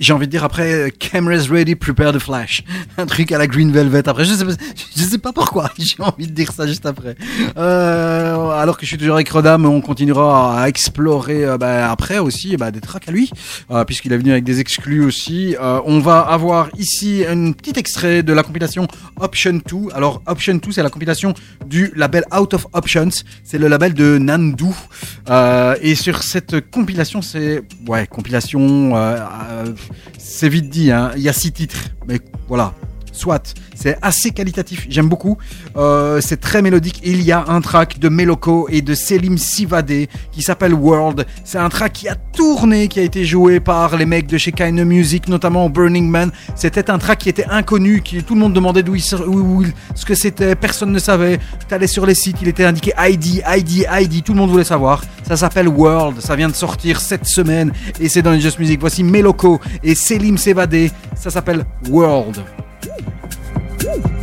[0.07, 2.63] J'ai envie de dire après, euh, cameras ready, prepare the flash.
[2.97, 4.25] Un truc à la Green Velvet après.
[4.25, 4.53] Je sais pas,
[4.97, 5.71] je sais pas pourquoi.
[5.79, 7.17] J'ai envie de dire ça juste après.
[7.57, 12.19] Euh, alors que je suis toujours avec Rodam, on continuera à explorer euh, bah, après
[12.19, 13.31] aussi bah, des tracks à lui,
[13.71, 15.55] euh, puisqu'il est venu avec des exclus aussi.
[15.61, 18.89] On va avoir ici un petit extrait de la compilation
[19.21, 19.93] Option 2.
[19.95, 21.35] Alors Option 2, c'est la compilation
[21.67, 23.11] du label Out of Options.
[23.45, 24.65] C'est le label de Nandu.
[25.83, 28.95] Et sur cette compilation, c'est ouais compilation,
[30.19, 30.91] c'est vite dit.
[30.91, 31.13] Hein.
[31.17, 32.73] Il y a six titres, mais voilà.
[33.17, 35.39] Soit, c'est assez qualitatif, j'aime beaucoup.
[35.77, 37.01] Euh, c'est très mélodique.
[37.03, 41.27] Il y a un track de Meloko et de Selim Sivade qui s'appelle World.
[41.43, 44.53] C'est un track qui a tourné, qui a été joué par les mecs de chez
[44.53, 46.31] Kind Music, notamment Burning Man.
[46.55, 50.55] C'était un track qui était inconnu, tout le monde demandait d'où il, ce que c'était,
[50.55, 51.39] personne ne savait.
[51.69, 55.03] T'allais sur les sites, il était indiqué ID, ID, ID, tout le monde voulait savoir.
[55.23, 58.79] Ça s'appelle World, ça vient de sortir cette semaine et c'est dans les Just Music.
[58.79, 62.43] Voici Meloko et Selim Sevade, ça s'appelle World.
[62.89, 64.16] I feel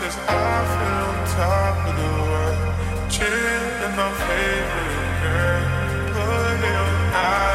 [0.00, 3.10] cause I feel on top of the world.
[3.10, 3.26] Chill
[3.84, 5.64] and my favorite girl.
[6.14, 7.47] Put it on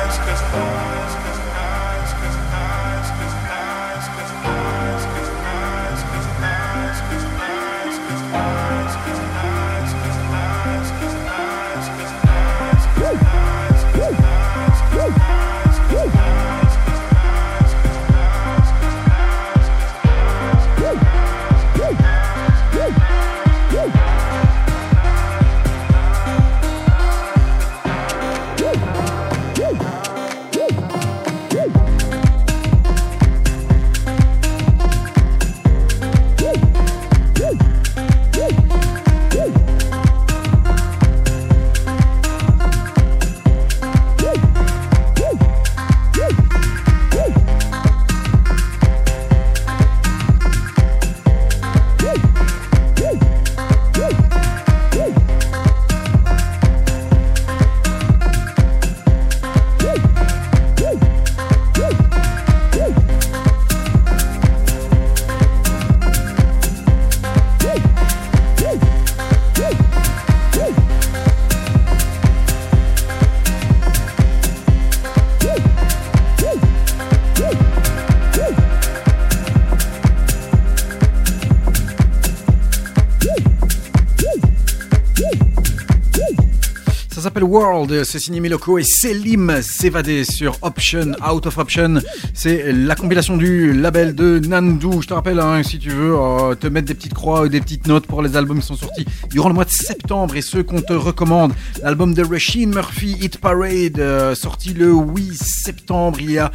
[87.43, 92.01] World, c'est signé Miloko et Selim s'évader sur Option, Out of Option.
[92.35, 95.01] C'est la compilation du label de Nandu.
[95.01, 97.85] Je te rappelle, hein, si tu veux euh, te mettre des petites croix des petites
[97.87, 100.81] notes pour les albums qui sont sortis durant le mois de septembre et ceux qu'on
[100.81, 101.53] te recommande.
[101.83, 106.17] L'album de Rasheen Murphy, Hit Parade, euh, sorti le 8 septembre.
[106.21, 106.51] Il y a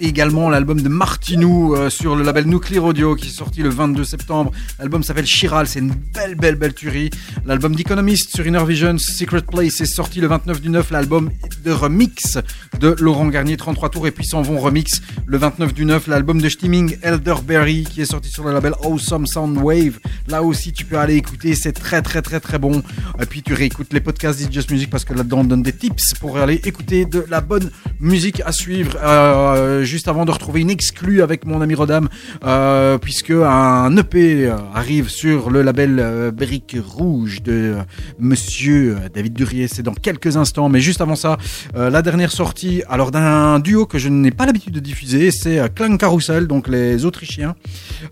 [0.00, 4.04] également l'album de Martinou euh, sur le label Nuclear Audio qui est sorti le 22
[4.04, 4.52] septembre.
[4.78, 7.10] L'album s'appelle Chiral, c'est une belle, belle, belle tuerie.
[7.44, 10.92] L'album d'Economist sur Inner Vision, Secret Place, est sorti le 29 du 9.
[10.92, 11.30] L'album
[11.64, 12.38] de remix
[12.78, 14.91] de Laurent Garnier, 33 tours, et puis s'en vont remix
[15.26, 16.06] le 29 du 9.
[16.08, 19.98] L'album de Stimming, Elderberry, qui est sorti sur le label Awesome Sound Wave.
[20.28, 22.82] Là aussi, tu peux aller écouter, c'est très, très, très, très bon.
[23.20, 25.72] Et puis, tu réécoutes les podcasts d'It Just Music parce que là-dedans, on donne des
[25.72, 27.70] tips pour aller écouter de la bonne
[28.00, 28.96] musique à suivre.
[29.02, 32.08] Euh, juste avant de retrouver une exclue avec mon ami Rodam,
[32.44, 37.76] euh, puisque un EP arrive sur le label euh, Brique Rouge de
[38.18, 39.68] Monsieur David Durier.
[39.68, 41.36] C'est dans quelques instants, mais juste avant ça,
[41.74, 45.68] la dernière sortie, alors d'un duo que je n'ai pas l'habitude de diffuser, c'est euh,
[45.74, 47.54] Clan Carousel, donc les Autrichiens,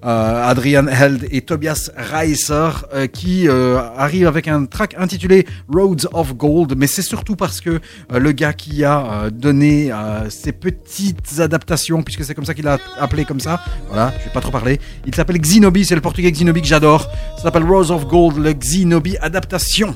[0.05, 6.07] euh, Adrian Held et Tobias Reiser, euh, qui euh, arrivent avec un track intitulé Roads
[6.13, 7.81] of Gold, mais c'est surtout parce que
[8.13, 12.55] euh, le gars qui a euh, donné euh, ces petites adaptations, puisque c'est comme ça
[12.55, 15.95] qu'il a appelé comme ça, voilà, je vais pas trop parler, il s'appelle Xinobi, c'est
[15.95, 19.95] le portugais Xinobi que j'adore, ça s'appelle Rose of Gold, le Xinobi adaptation.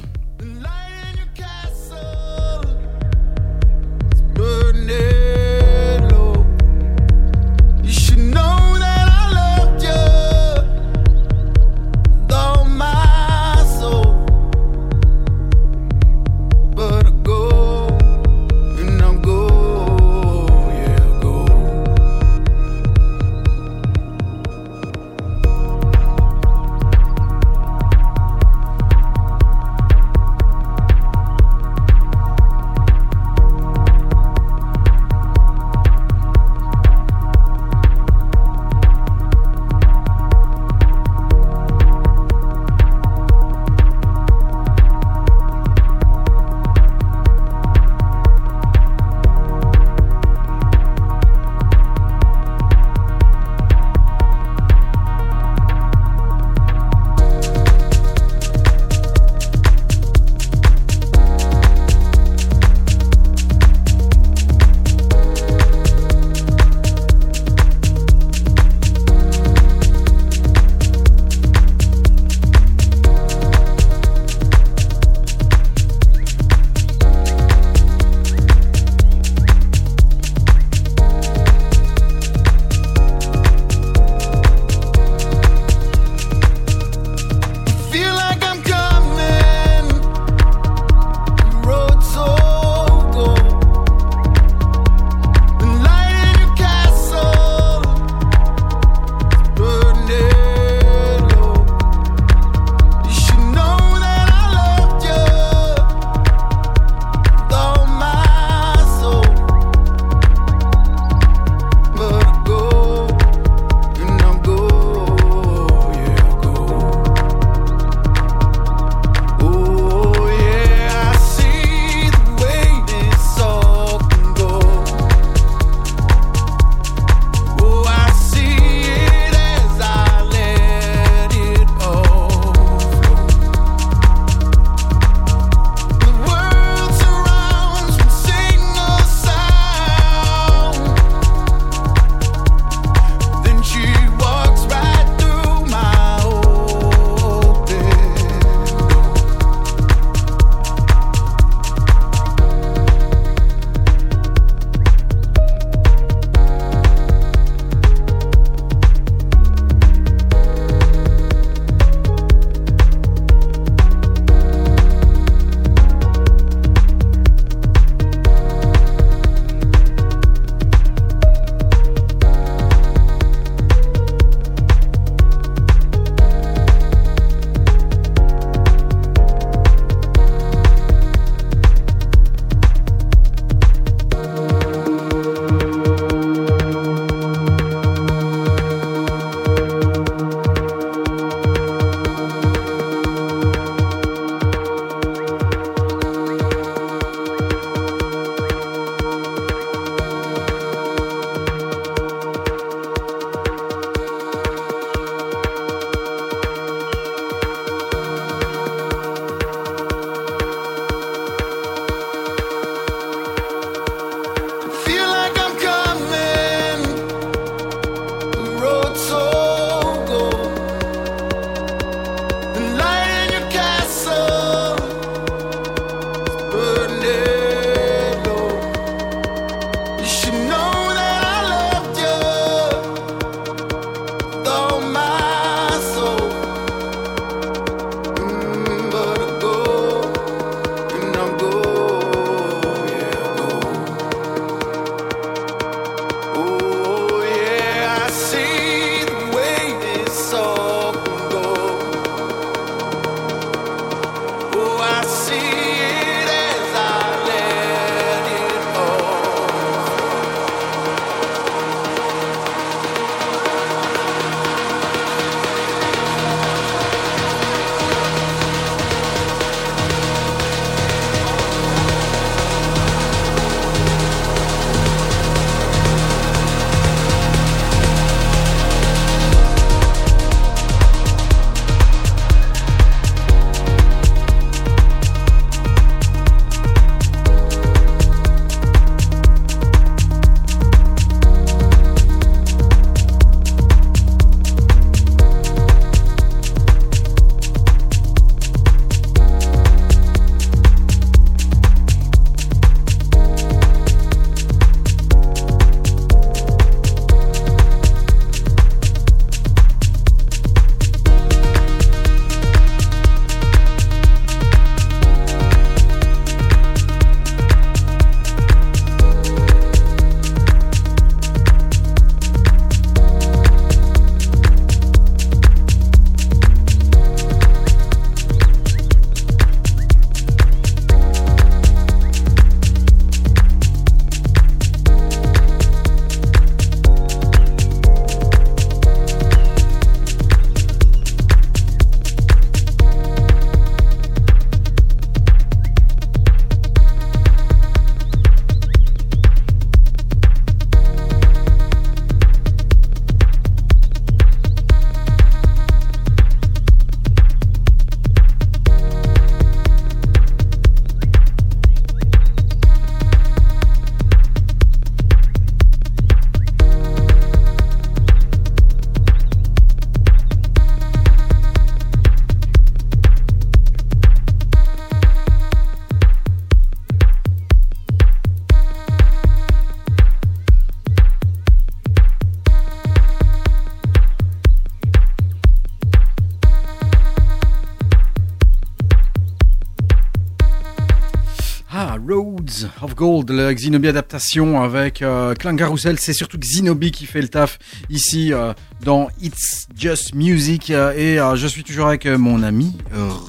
[392.82, 395.98] Of Gold, la Xinobi adaptation avec euh, Clan Carousel.
[395.98, 397.58] C'est surtout Xinobi qui fait le taf
[397.90, 398.52] ici euh,
[398.82, 400.70] dans It's Just Music.
[400.70, 402.76] euh, et euh, je suis toujours avec mon ami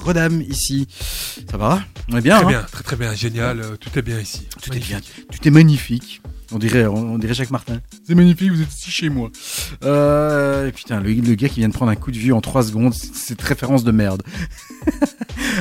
[0.04, 0.88] Rodam ici.
[1.50, 1.82] Ça va?
[2.12, 2.48] On est bien, Très hein?
[2.48, 4.46] bien, très très bien, génial, tout est bien ici.
[4.62, 5.00] Tout est bien.
[5.00, 6.20] Tout est magnifique.
[6.52, 7.80] On dirait, on, dirait Jacques Martin.
[8.06, 9.30] C'est magnifique, vous êtes ici chez moi.
[9.82, 12.62] Euh, putain, le, le gars qui vient de prendre un coup de vieux en 3
[12.66, 14.22] secondes, cette référence de merde.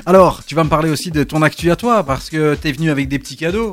[0.07, 2.91] Alors, tu vas me parler aussi de ton actu à toi, parce que t'es venu
[2.91, 3.71] avec des petits cadeaux.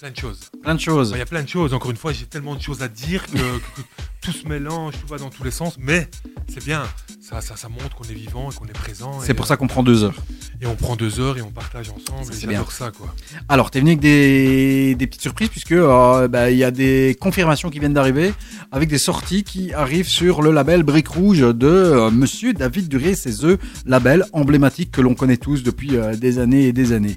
[0.00, 0.50] Plein de choses.
[0.68, 1.12] Plein de choses.
[1.14, 1.72] Il y a plein de choses.
[1.72, 3.82] Encore une fois, j'ai tellement de choses à dire que, que- que
[4.20, 5.76] tout se mélange, tout va dans tous les sens.
[5.80, 6.10] Mais
[6.52, 6.82] c'est bien.
[7.22, 9.18] Ça, ça, ça montre qu'on est vivant et qu'on est présent.
[9.22, 10.14] C'est pour ça qu'on prend deux heures.
[10.60, 12.30] Et on prend deux heures et on partage ensemble.
[12.38, 13.14] J'adore ça, quoi.
[13.48, 17.16] Alors, t'es venu avec des, des petites surprises puisque euh, bah, il y a des
[17.18, 18.34] confirmations qui viennent d'arriver
[18.70, 23.14] avec des sorties qui arrivent sur le label Brique Rouge de euh, Monsieur David Durier.
[23.14, 27.16] C'est The label emblématique que l'on connaît tous depuis euh, des années et des années.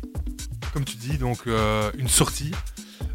[0.74, 1.40] Comme tu dis, donc
[1.98, 2.52] une sortie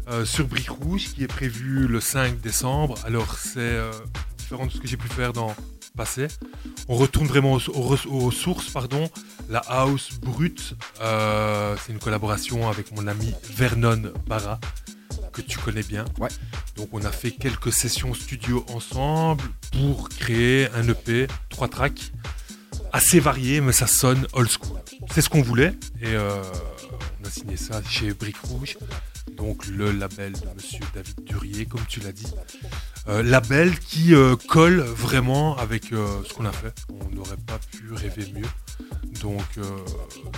[0.09, 2.95] euh, sur Brique Rouge qui est prévue le 5 décembre.
[3.05, 3.91] Alors c'est euh,
[4.37, 5.53] différent de ce que j'ai pu faire dans le
[5.97, 6.27] passé.
[6.87, 9.09] On retourne vraiment aux, aux- aux sources, pardon.
[9.49, 14.59] La house brute, euh, c'est une collaboration avec mon ami Vernon Barra
[15.33, 16.05] que tu connais bien.
[16.19, 16.29] Ouais.
[16.75, 22.11] Donc on a fait quelques sessions studio ensemble pour créer un EP, trois tracks
[22.93, 24.79] assez variés, mais ça sonne old school.
[25.13, 28.77] C'est ce qu'on voulait et on a signé ça chez Brique Rouge,
[29.35, 32.27] donc le label de Monsieur David Durier, comme tu l'as dit.
[33.07, 36.73] Euh, label qui euh, colle vraiment avec euh, ce qu'on a fait.
[36.89, 38.47] On n'aurait pas pu rêver mieux.
[39.21, 39.45] Donc,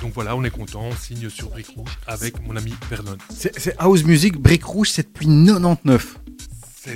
[0.01, 3.17] donc voilà, on est content, on signe sur Brique Rouge avec mon ami Vernon.
[3.29, 6.17] C'est House Music, Brique Rouge, c'est depuis 99.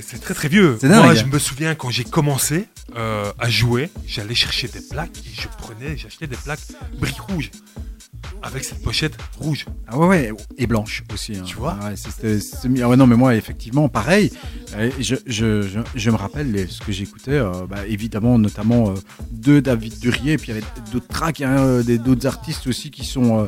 [0.01, 0.77] C'est très très vieux.
[0.81, 1.03] Dingue.
[1.03, 5.49] Moi, je me souviens quand j'ai commencé à jouer, j'allais chercher des plaques et je
[5.57, 6.61] prenais, j'achetais des plaques
[6.99, 7.51] briques rouges
[8.43, 9.65] avec cette pochette rouge.
[9.87, 11.35] Ah ouais, ouais, et blanche aussi.
[11.35, 11.43] hein.
[11.45, 14.31] Tu vois Ouais, c'était- c'était- ah ouais, non, mais moi, effectivement, pareil.
[14.99, 18.93] Je, je, je, je me rappelle ce que j'écoutais, euh, bah, évidemment, notamment euh,
[19.31, 22.89] de David Durier, et puis il y avait d'autres tracks, hein, euh, d'autres artistes aussi
[22.91, 23.45] qui sont euh,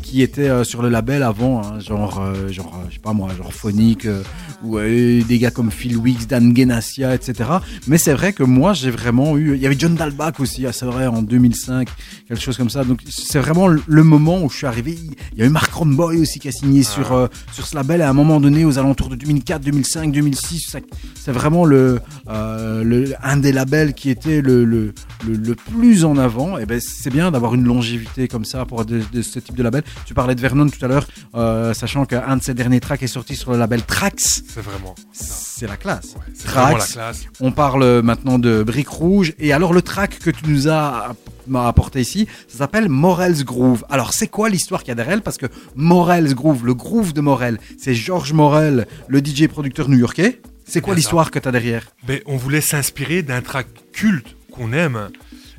[0.00, 3.00] qui, qui étaient euh, sur le label avant, hein, genre, euh, genre, euh, je sais
[3.00, 4.22] pas moi, genre Phonique, euh,
[4.62, 7.50] ou des gars comme Phil Weeks, Dan Genassia, etc.
[7.86, 9.54] Mais c'est vrai que moi, j'ai vraiment eu.
[9.56, 11.88] Il y avait John Dalbach aussi, ah, c'est vrai, en 2005,
[12.28, 12.84] quelque chose comme ça.
[12.84, 14.96] Donc c'est vraiment le- moment où je suis arrivé.
[15.32, 18.00] Il y a eu Mark Romboy aussi qui a signé sur, euh, sur ce label
[18.02, 20.60] à un moment donné, aux alentours de 2004, 2005, 2006.
[20.70, 20.78] ça-
[21.14, 24.92] C'est vraiment le, euh, le, un des labels qui était le, le,
[25.26, 26.58] le, le plus en avant.
[26.58, 29.62] Et ben c'est bien d'avoir une longévité comme ça pour de, de ce type de
[29.62, 29.82] label.
[30.06, 33.08] Tu parlais de Vernon tout à l'heure, euh, sachant qu'un de ses derniers tracks est
[33.08, 34.42] sorti sur le label Trax.
[34.48, 34.94] C'est vraiment.
[35.12, 36.14] C'est la classe.
[36.16, 37.24] Ouais, c'est vraiment la classe.
[37.40, 39.34] On parle maintenant de Brique Rouge.
[39.38, 41.14] Et alors, le track que tu nous as
[41.46, 43.84] m'a apporté ici, ça s'appelle Morel's Groove.
[43.90, 45.22] Alors, c'est quoi l'histoire qu'il y a derrière elle?
[45.22, 50.40] Parce que Morel's Groove, le groove de Morel, c'est George Morel, le DJ producteur new-yorkais.
[50.66, 51.86] C'est quoi l'histoire que tu as derrière?
[52.08, 55.10] Mais on voulait s'inspirer d'un track culte qu'on aime.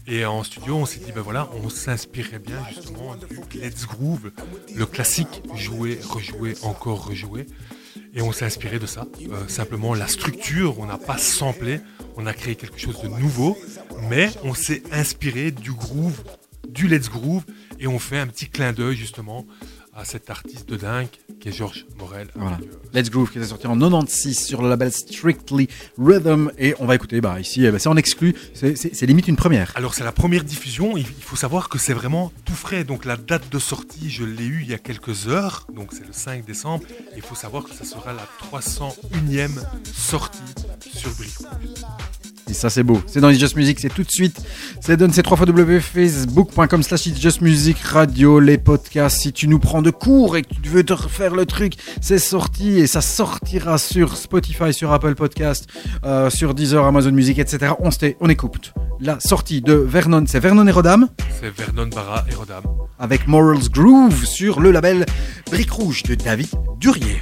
[0.08, 4.32] Et en studio, on s'est dit, ben voilà, on s'inspirait bien justement du Let's Groove,
[4.76, 7.48] le classique, jouer, rejouer, encore rejouer.
[8.14, 9.08] Et on s'est inspiré de ça.
[9.32, 11.80] Euh, simplement, la structure, on n'a pas samplé,
[12.18, 13.58] on a créé quelque chose de nouveau,
[14.10, 16.24] mais on s'est inspiré du groove,
[16.70, 17.44] du Let's Groove,
[17.80, 19.48] et on fait un petit clin d'œil justement
[19.94, 21.08] à cet artiste de dingue
[21.40, 22.28] qui est Georges Morel.
[22.36, 22.56] Voilà.
[22.58, 25.68] avec, euh, Let's Groove qui était sorti en 96 sur le label Strictly
[25.98, 26.52] Rhythm.
[26.58, 29.72] Et on va écouter bah, ici, eh ben, c'est en exclu, c'est- limite une première.
[29.76, 33.18] Alors c'est la première diffusion, il faut savoir que c'est vraiment tout frais, donc la
[33.18, 36.46] date de sortie je l'ai eue il y a quelques heures, donc c'est le 5
[36.46, 36.84] décembre,
[37.16, 39.62] il faut savoir que ça sera la 301e
[39.94, 40.40] sortie
[40.96, 41.34] sur Brick.
[42.50, 43.02] Et ça, c'est beau.
[43.08, 44.38] C'est dans It's Just Music, c'est tout de suite.
[44.80, 45.38] C'est donne, c'est 3
[45.82, 49.20] facebook.com slash It's Just Music Radio, les podcasts.
[49.20, 52.20] Si tu nous prends de cours et que tu veux te refaire le truc, c'est
[52.20, 55.68] sorti et ça sortira sur Spotify, sur Apple Podcast,
[56.06, 57.74] euh, sur Deezer, Amazon Music, etc.
[57.80, 57.90] On,
[58.20, 61.10] on écoute la sortie de Vernon, c'est Vernon et Rodam,
[61.42, 62.64] C'est Vernon Barra et Rodam.
[63.00, 65.06] avec Morals Groove sur le label
[65.52, 66.48] Brique Rouge de David
[66.80, 67.22] Durier.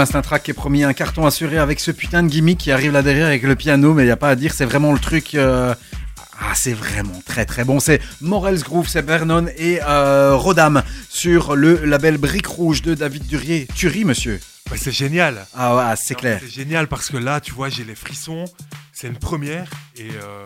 [0.00, 2.92] un track qui est promis un carton assuré avec ce putain de gimmick qui arrive
[2.92, 4.98] là derrière avec le piano, mais il y a pas à dire, c'est vraiment le
[4.98, 5.34] truc.
[5.34, 5.74] euh,
[6.40, 7.80] Ah, c'est vraiment très très bon.
[7.80, 13.26] C'est Morels Groove, c'est Vernon et euh, Rodam sur le label Brique Rouge de David
[13.26, 13.66] Durier.
[13.74, 14.38] Tuerie, monsieur.
[14.70, 15.46] Ouais, c'est génial.
[15.54, 16.38] Ah ouais, c'est clair.
[16.42, 18.44] C'est génial parce que là, tu vois, j'ai les frissons.
[18.92, 20.44] C'est une première et, euh,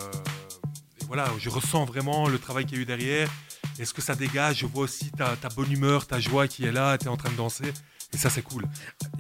[1.01, 3.29] et voilà, je ressens vraiment le travail qu'il y a eu derrière.
[3.79, 6.65] Et ce que ça dégage, je vois aussi ta, ta bonne humeur, ta joie qui
[6.65, 7.65] est là, tu es en train de danser.
[8.15, 8.65] Et ça, c'est cool.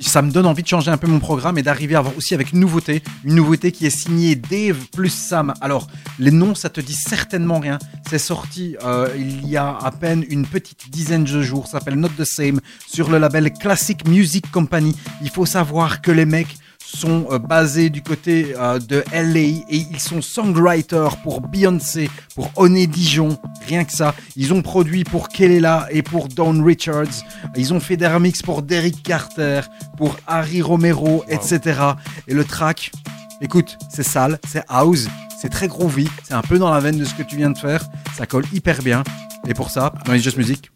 [0.01, 2.52] Ça me donne envie de changer un peu mon programme et d'arriver à aussi avec
[2.52, 3.02] une nouveauté.
[3.24, 5.55] Une nouveauté qui est signée Dave plus Sam.
[5.60, 5.86] Alors,
[6.19, 7.78] les noms, ça te dit certainement rien.
[8.09, 11.66] C'est sorti euh, il y a à peine une petite dizaine de jours.
[11.66, 14.94] Ça s'appelle Not the Same sur le label Classic Music Company.
[15.23, 16.56] Il faut savoir que les mecs
[16.94, 22.51] sont euh, basés du côté euh, de LA et ils sont songwriters pour Beyoncé, pour
[22.56, 24.14] Oné Dijon, rien que ça.
[24.36, 27.24] Ils ont produit pour Kelela et pour Dawn Richards.
[27.56, 29.62] Ils ont fait des remixes pour Derrick Carter,
[29.97, 31.81] pour Harry Romero, etc.
[32.28, 32.93] Et le track,
[33.40, 35.09] écoute, c'est sale, c'est house,
[35.40, 37.59] c'est très groovy, c'est un peu dans la veine de ce que tu viens de
[37.59, 37.85] faire.
[38.16, 39.02] Ça colle hyper bien.
[39.48, 40.70] Et pour ça, dans les Just Music,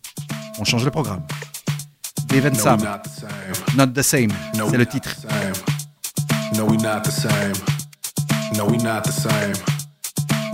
[0.59, 1.23] On change le programme.
[2.29, 2.81] Dave and No, Sam,
[3.77, 4.33] not the same.
[4.57, 5.15] No, c'est le titre.
[5.21, 5.76] same.
[6.55, 7.55] No, we not the same.
[8.57, 9.55] No, we not the same.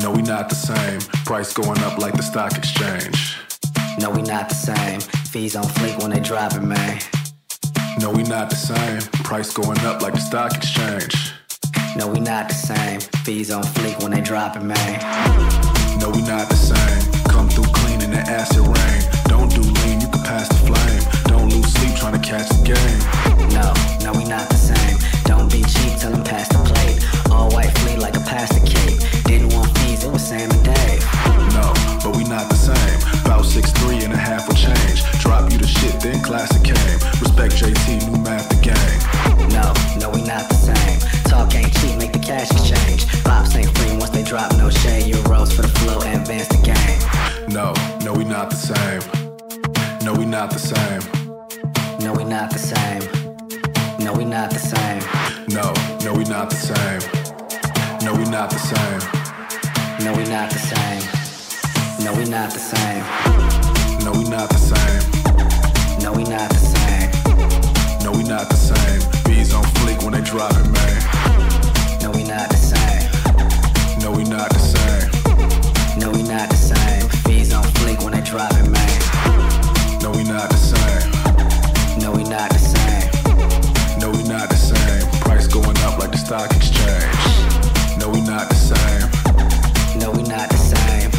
[0.01, 1.01] No, we not the same.
[1.25, 3.37] Price going up like the stock exchange.
[3.99, 5.01] No, we not the same.
[5.01, 6.99] Fees on fleek when they dropping, man.
[8.01, 9.01] No, we not the same.
[9.23, 11.15] Price going up like the stock exchange.
[11.95, 13.01] No, we not the same.
[13.25, 14.99] Fees on fleek when they dropping, man.
[16.01, 17.23] No, we not the same.
[17.25, 19.03] Come through clean in the acid rain.
[19.27, 21.03] Don't do lean, you can pass the flame.
[21.27, 23.49] Don't lose sleep trying to catch the game.
[23.51, 25.12] No, no, we not the same.
[25.25, 26.99] Don't be cheap, tell them pass the plate.
[27.31, 28.99] All white fleet like a pasta cake.
[29.25, 31.03] Didn't want fees, it was Sam and Dave.
[31.55, 31.73] No,
[32.03, 32.99] but we not the same.
[33.25, 35.03] About six three and a half will change.
[35.21, 36.99] Drop you the shit, then classic came.
[37.21, 39.49] Respect JT, new math the game.
[39.51, 40.99] No, no, we not the same.
[41.25, 43.07] Talk ain't cheap, make the cash exchange.
[43.25, 45.13] Pops ain't free once they drop no shade.
[45.13, 47.49] Euros for the flow, advance the game.
[47.49, 47.73] No,
[48.05, 49.03] no, we not the same.
[50.05, 51.03] No, we not the same.
[52.01, 53.22] No, we not the same.
[54.05, 55.03] No, we not the same.
[55.49, 55.73] No,
[56.05, 57.01] no, we not the same.
[58.05, 59.01] No, we not the same.
[60.05, 61.03] No, we not the same.
[62.05, 63.05] No, we not the same.
[64.05, 66.03] No, we not the same.
[66.03, 67.11] No, we not the same.
[68.05, 69.01] No, we not the same.
[69.25, 72.01] Bees on fleek when they dropping, man.
[72.03, 73.09] No, we not the same.
[74.03, 75.11] No, we not the same.
[76.01, 77.09] No, we not the same.
[77.25, 80.01] Fees on fleek when they dropping, man.
[80.03, 81.11] No, we not the same.
[82.01, 82.72] No, we not the same.
[86.33, 87.99] Stock exchange.
[87.99, 90.01] No, we not the same.
[90.01, 91.11] No, we not the same.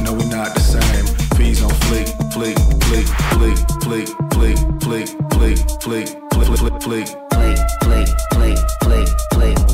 [0.00, 1.06] No, we not the same.
[1.36, 2.54] Fees on fleek, fleek,
[2.86, 7.08] fleek, fleek, fleek, fleek, fleek, fleek, fleek, fleek, fleek, fleek.
[7.34, 9.67] Fleek, fleek, fleek, fleek, fleek,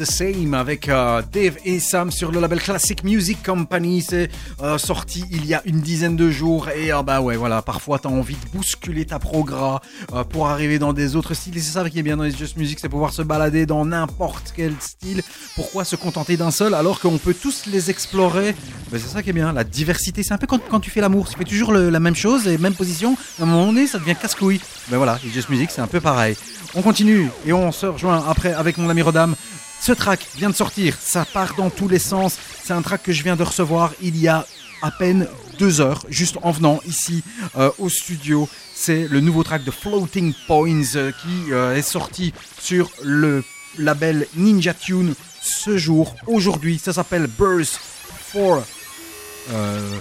[0.00, 4.00] the same avec euh, Dave et Sam sur le label Classic Music Company.
[4.00, 4.30] C'est
[4.62, 7.98] euh, sorti il y a une dizaine de jours et euh, bah ouais, voilà, parfois
[7.98, 9.78] t'as envie de bousculer ta progrès
[10.14, 11.58] euh, pour arriver dans des autres styles.
[11.58, 13.84] Et c'est ça qui est bien dans les Just Music, c'est pouvoir se balader dans
[13.84, 15.22] n'importe quel style.
[15.54, 18.54] Pourquoi se contenter d'un seul alors qu'on peut tous les explorer?
[18.90, 20.22] Ben, C'est ça qui est bien, la diversité.
[20.22, 22.74] C'est un peu quand, tu fais l'amour, tu fais toujours la même chose et même
[22.74, 23.18] position.
[23.38, 24.60] À un moment donné, ça devient casse-couille.
[24.88, 26.36] Ben voilà, les Just Music, c'est un peu pareil.
[26.74, 29.34] On continue et on se rejoint après avec mon ami Rodam
[29.80, 32.36] Ce track vient de sortir, ça part dans tous les sens.
[32.62, 34.46] C'est un track que je viens de recevoir il y a
[34.82, 35.26] à peine
[35.58, 37.22] deux heures, juste en venant ici
[37.56, 38.48] euh, au studio.
[38.74, 43.42] C'est le nouveau track de Floating Points euh, qui euh, est sorti sur le
[43.78, 46.78] label Ninja Tune ce jour, aujourd'hui.
[46.78, 48.62] Ça s'appelle Burst for.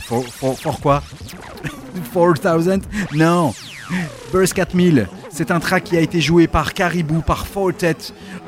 [0.02, 1.02] For, for, for quoi?
[2.14, 2.82] 4000
[3.14, 3.56] Non
[4.32, 7.96] Burst 4000, c'est un track qui a été joué par Caribou, par Fortet,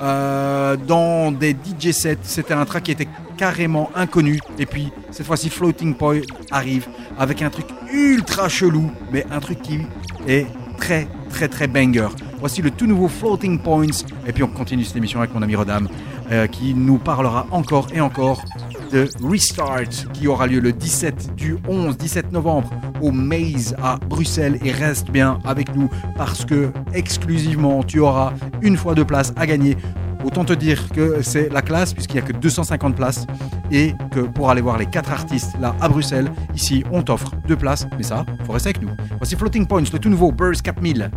[0.01, 2.17] euh, dans des DJ sets.
[2.23, 4.39] C'était un track qui était carrément inconnu.
[4.59, 6.21] Et puis, cette fois-ci, Floating Point
[6.51, 6.87] arrive
[7.17, 9.79] avec un truc ultra chelou, mais un truc qui
[10.27, 10.47] est
[10.77, 12.09] très, très, très banger.
[12.39, 14.05] Voici le tout nouveau Floating Points.
[14.27, 15.87] Et puis, on continue cette émission avec mon ami Rodam,
[16.31, 18.43] euh, qui nous parlera encore et encore
[18.91, 22.69] de Restart qui aura lieu le 17 du 11 17 novembre
[23.01, 28.77] au Maze à Bruxelles et reste bien avec nous parce que exclusivement tu auras une
[28.77, 29.77] fois deux places à gagner.
[30.23, 33.25] Autant te dire que c'est la classe puisqu'il n'y a que 250 places
[33.71, 37.55] et que pour aller voir les quatre artistes là à Bruxelles, ici on t'offre deux
[37.57, 38.91] places, mais ça, faut rester avec nous.
[39.17, 41.09] Voici Floating Points, le tout nouveau Burst 4000.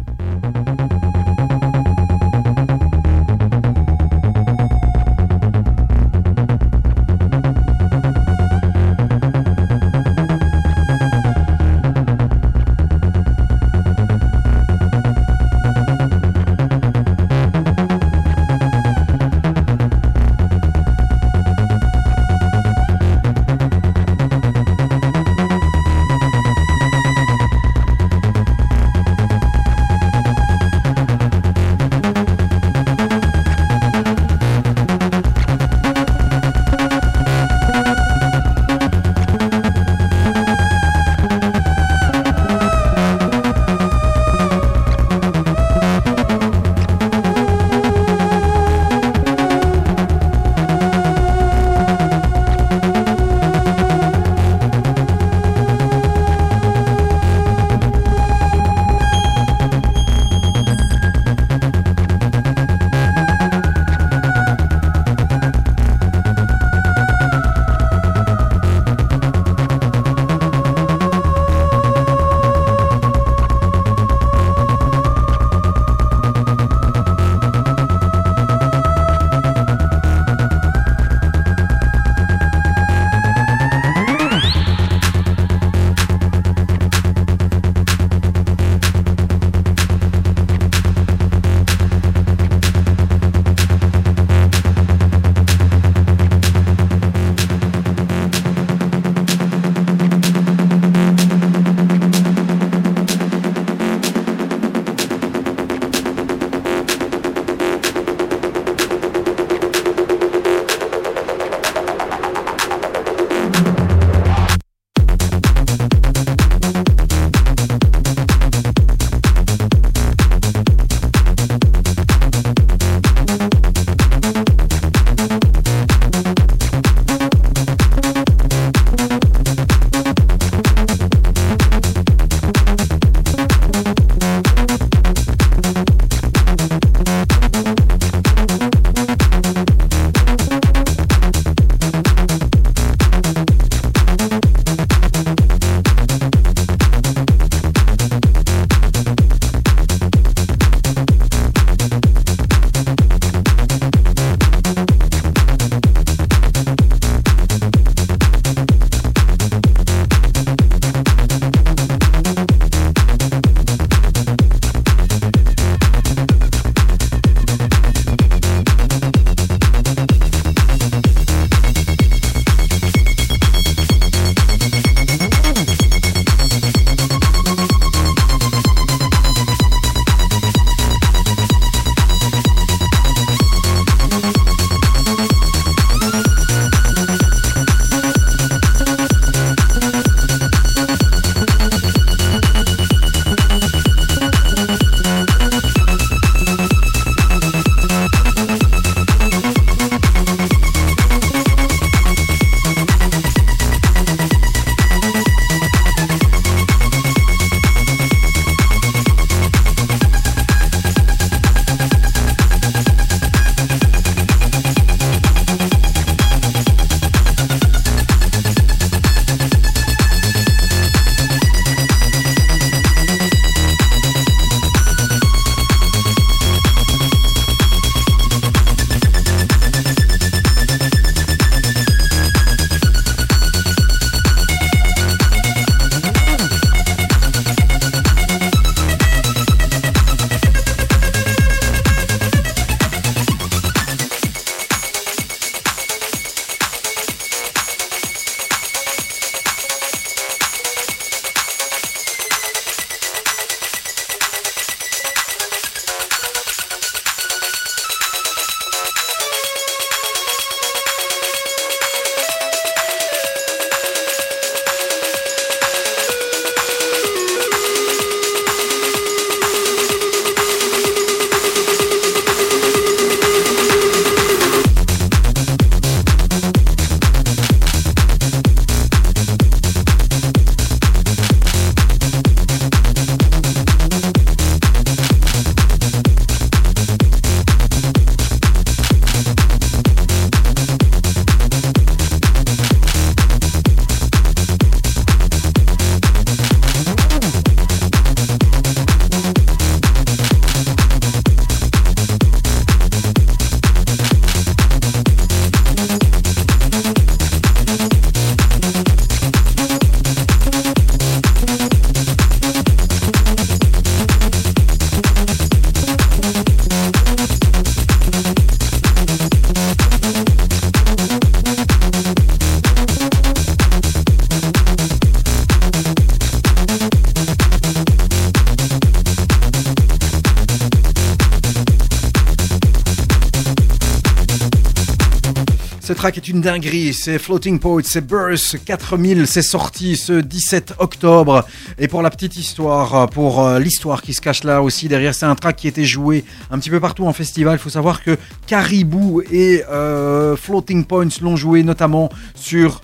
[336.12, 341.46] Est une dinguerie, c'est Floating Point, c'est Burst 4000, c'est sorti ce 17 octobre.
[341.78, 345.24] Et pour la petite histoire, pour euh, l'histoire qui se cache là aussi derrière, c'est
[345.24, 347.54] un track qui était joué un petit peu partout en festival.
[347.54, 352.82] Il faut savoir que Caribou et euh, Floating Points l'ont joué notamment sur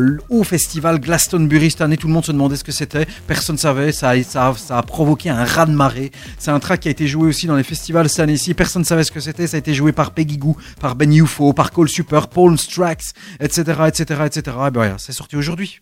[0.00, 1.96] euh, au festival Glastonbury cette année.
[1.96, 3.92] Tout le monde se demandait ce que c'était, personne ne savait.
[3.92, 6.10] Ça a, ça, a, ça a provoqué un raz de marée.
[6.38, 8.54] C'est un track qui a été joué aussi dans les festivals cette année-ci.
[8.54, 9.46] Personne ne savait ce que c'était.
[9.46, 13.12] Ça a été joué par Peggy Goo, par Ben UFO, par Cole Super, Paul Strax,
[13.40, 14.56] etc., etc., etc.
[14.66, 15.78] Et ben c'est sorti aujourd'hui.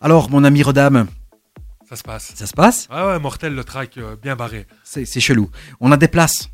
[0.00, 1.06] Alors, mon ami Rodam,
[1.88, 2.32] Ça se passe.
[2.34, 2.86] ça se passe?
[2.90, 4.66] Ah ouais, mortel, le track euh, bien barré.
[4.84, 5.50] C'est c'est chelou.
[5.80, 6.48] On a des places.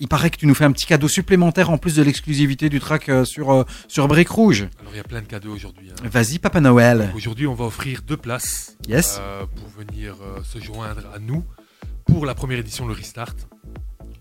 [0.00, 2.80] Il paraît que tu nous fais un petit cadeau supplémentaire en plus de l'exclusivité du
[2.80, 4.68] track euh, sur, euh, sur Brick Rouge.
[4.80, 5.90] Alors il y a plein de cadeaux aujourd'hui.
[5.92, 6.08] hein.
[6.10, 7.12] Vas-y, Papa Noël.
[7.14, 9.18] Aujourd'hui, on va offrir deux places Yes.
[9.20, 11.44] euh, pour venir euh, se joindre à nous
[12.06, 13.34] pour la première édition, le Restart.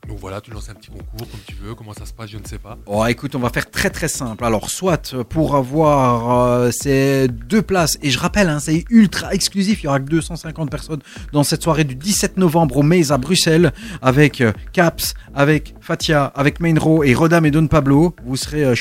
[0.08, 1.76] Donc voilà, tu lances un petit concours comme tu veux.
[1.76, 2.78] Comment ça se passe, je ne sais pas.
[2.88, 4.44] Oh, écoute, on va faire très très simple.
[4.44, 9.34] Alors, soit euh, pour avoir euh, ces deux places, et je rappelle, hein, c'est ultra
[9.34, 11.00] exclusif, il y aura que 250 personnes
[11.32, 13.72] dans cette soirée du 17 novembre au Maze à Bruxelles,
[14.02, 18.14] avec euh, Caps, avec Fatia, avec Mainro et Rodam et Don Pablo.
[18.26, 18.76] Vous serez euh,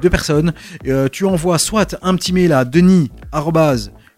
[0.00, 0.52] deux personnes.
[1.12, 3.10] Tu envoies soit un petit mail à denis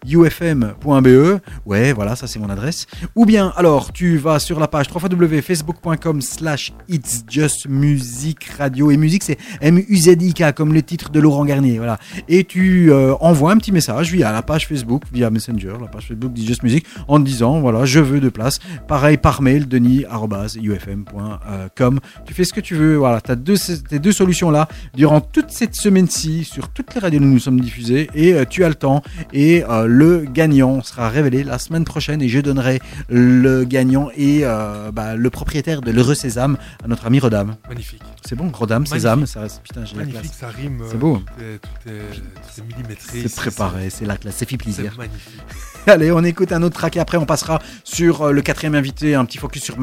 [0.07, 2.87] ufm.be, ouais, voilà, ça c'est mon adresse.
[3.15, 8.91] Ou bien, alors, tu vas sur la page www.facebook.com slash It's Just Music Radio.
[8.91, 11.99] Et musique, c'est M-U-Z-I-K, comme le titre de Laurent Garnier, voilà.
[12.27, 16.07] Et tu euh, envoies un petit message via la page Facebook, via Messenger, la page
[16.07, 18.59] Facebook d'It's Just Music, en te disant, voilà, je veux deux places.
[18.87, 21.99] Pareil, par mail, denis.ufm.com.
[22.25, 23.55] Tu fais ce que tu veux, voilà, tu as deux,
[23.87, 28.09] tes deux solutions-là durant toute cette semaine-ci, sur toutes les radios où nous sommes diffusés,
[28.15, 29.03] et euh, tu as le temps.
[29.33, 34.41] Et euh, le gagnant sera révélé la semaine prochaine, et je donnerai le gagnant et
[34.43, 37.55] euh, bah, le propriétaire de l'Heureux Sésame à notre ami Rodam.
[37.67, 38.01] Magnifique.
[38.25, 38.93] C'est bon, Rodam, Magnifique.
[38.95, 40.37] Sésame, ça, c'est- putain, j'ai la Magnifique, classe.
[40.39, 40.81] ça rime.
[40.87, 41.17] C'est euh, beau.
[41.17, 43.21] Tout est, tout est- millimétré.
[43.27, 44.91] C'est préparé, c'est la classe, c'est fait plaisir.
[44.93, 45.41] C'est magnifique.
[45.87, 49.15] Allez, on écoute un autre track et après on passera sur euh, le quatrième invité,
[49.15, 49.75] un petit focus sur.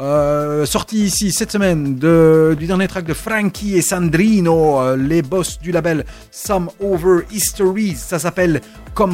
[0.00, 5.58] Euh, sorti ici cette semaine de, du dernier track de Frankie et Sandrino, les boss
[5.60, 7.94] du label Some Over Histories.
[7.96, 8.60] Ça s'appelle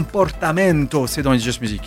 [0.01, 1.82] Comportamento, c'est dans It's Just Music.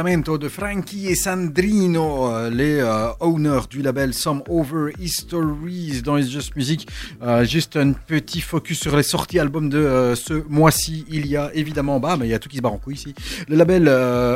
[0.00, 6.16] Testamento de Frankie et Sandrino, euh, les euh, owners du label Some Over Histories dans
[6.16, 6.88] It's Just Music.
[7.22, 11.04] Euh, juste un petit focus sur les sorties albums de ce mois-ci.
[11.10, 12.94] Il y a évidemment, bah, mais il y a tout qui se barre en couille
[12.94, 13.14] ici.
[13.46, 13.82] Le label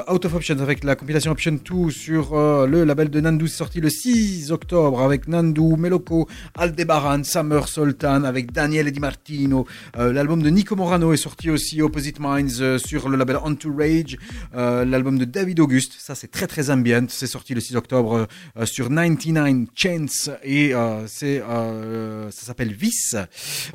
[0.06, 2.36] Out of Options avec la compilation Option 2 sur
[2.66, 6.28] le label de Nandu, sorti le 6 octobre avec Nandu, Meloko,
[6.58, 9.66] Aldebaran, Summer Sultan avec Daniel Di Martino.
[9.96, 14.18] L'album de Nico Morano est sorti aussi Opposite Minds sur le label On to Rage.
[14.52, 18.26] L'album de David Auguste, ça c'est très très ambient, c'est sorti le 6 octobre
[18.56, 23.16] euh, sur 99 Chance et euh, c'est euh, ça s'appelle Vice.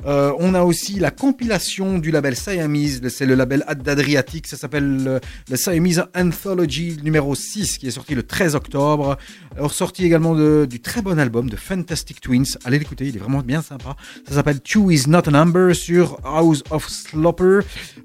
[0.06, 5.20] Euh, on a aussi la compilation du label Siamese, c'est le label d'Adriatic, ça s'appelle
[5.48, 9.16] le, Siamese Anthology numéro 6 qui est sorti le 13 octobre.
[9.56, 13.20] Alors sorti également de- du très bon album de Fantastic Twins, allez l'écouter, il est
[13.20, 13.96] vraiment bien sympa.
[14.28, 17.60] Ça s'appelle Two is not a number sur House of Slopper.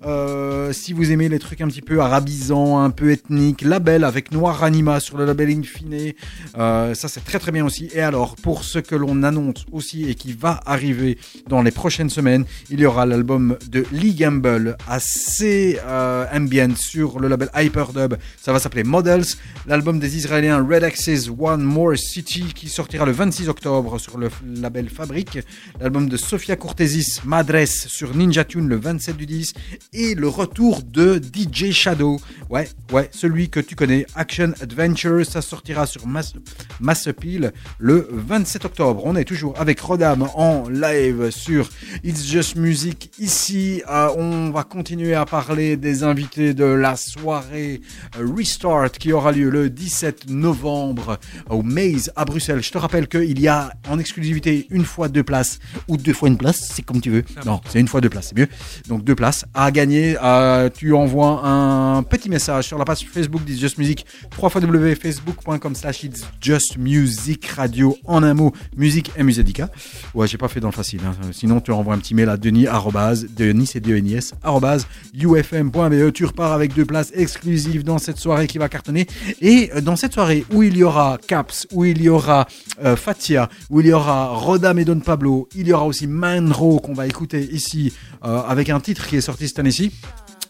[0.05, 4.31] Euh, si vous aimez les trucs un petit peu arabisants, un peu ethniques, label avec
[4.31, 6.13] Noir Anima sur le label Infine,
[6.57, 7.89] euh, ça c'est très très bien aussi.
[7.93, 11.17] Et alors pour ce que l'on annonce aussi et qui va arriver
[11.47, 17.19] dans les prochaines semaines, il y aura l'album de Lee Gamble assez euh, ambient sur
[17.19, 18.15] le label Hyperdub.
[18.41, 19.25] Ça va s'appeler Models.
[19.67, 24.29] L'album des Israéliens Red Axis One More City qui sortira le 26 octobre sur le
[24.45, 25.39] label Fabric.
[25.79, 29.53] L'album de Sofia Cortesis Madres sur Ninja Tune le 27 du 10
[29.93, 32.19] et le retour de DJ Shadow.
[32.49, 36.33] Ouais, ouais, celui que tu connais, Action Adventure, ça sortira sur Mass,
[36.79, 39.01] Mass Appeal le 27 octobre.
[39.05, 41.69] On est toujours avec Rodam en live sur
[42.03, 43.11] It's Just Music.
[43.19, 47.81] Ici, euh, on va continuer à parler des invités de la soirée
[48.17, 51.19] euh, Restart qui aura lieu le 17 novembre
[51.49, 52.63] au Maze à Bruxelles.
[52.63, 56.29] Je te rappelle qu'il y a en exclusivité une fois deux places ou deux fois
[56.29, 57.23] une place, c'est comme tu veux.
[57.45, 58.47] Non, c'est une fois deux places, c'est mieux.
[58.87, 60.17] Donc deux places à gagner.
[60.23, 64.05] Euh, tu envoies un petit message sur la page Facebook d'It's Just Music,
[64.41, 69.69] www.facebook.com slash It's Just Music Radio en un mot, musique et musédica.
[70.13, 71.01] Ouais, j'ai pas fait dans le facile.
[71.05, 71.13] hein.
[71.31, 75.93] Sinon, tu envoies un petit mail à Denis, arrobase, Denis, c'est D-E-N-I-S, arrobase, ufm.be.
[75.93, 76.11] E.
[76.11, 79.07] Tu repars avec deux places exclusives dans cette soirée qui va cartonner.
[79.41, 82.47] Et euh, dans cette soirée où il y aura Caps, où il y aura
[82.83, 86.79] euh, Fatia, où il y aura Rodam et Don Pablo, il y aura aussi Manro
[86.79, 87.93] qu'on va écouter ici
[88.23, 89.91] euh, avec un titre qui est sorti cette année-ci.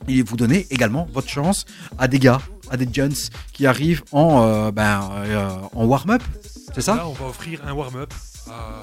[0.07, 1.65] Et vous donnez également votre chance
[1.97, 2.39] à des gars,
[2.69, 3.13] à des jeunes
[3.53, 6.23] qui arrivent en, euh, ben, euh, warm-up.
[6.73, 7.07] C'est ça?
[7.07, 8.13] On va offrir un warm-up
[8.47, 8.81] à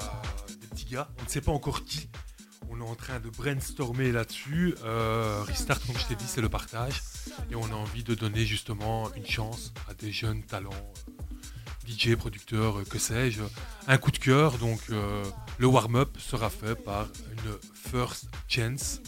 [0.59, 1.07] des petits gars.
[1.19, 2.09] On ne sait pas encore qui.
[2.69, 4.75] On est en train de brainstormer là-dessus.
[4.83, 7.03] Euh, Restart, comme je t'ai dit, c'est le partage.
[7.51, 10.71] Et on a envie de donner justement une chance à des jeunes talents,
[11.87, 13.43] DJ, producteurs, que sais-je.
[13.87, 14.57] Un coup de cœur.
[14.57, 17.57] Donc, le warm-up sera fait par une
[17.91, 19.01] first chance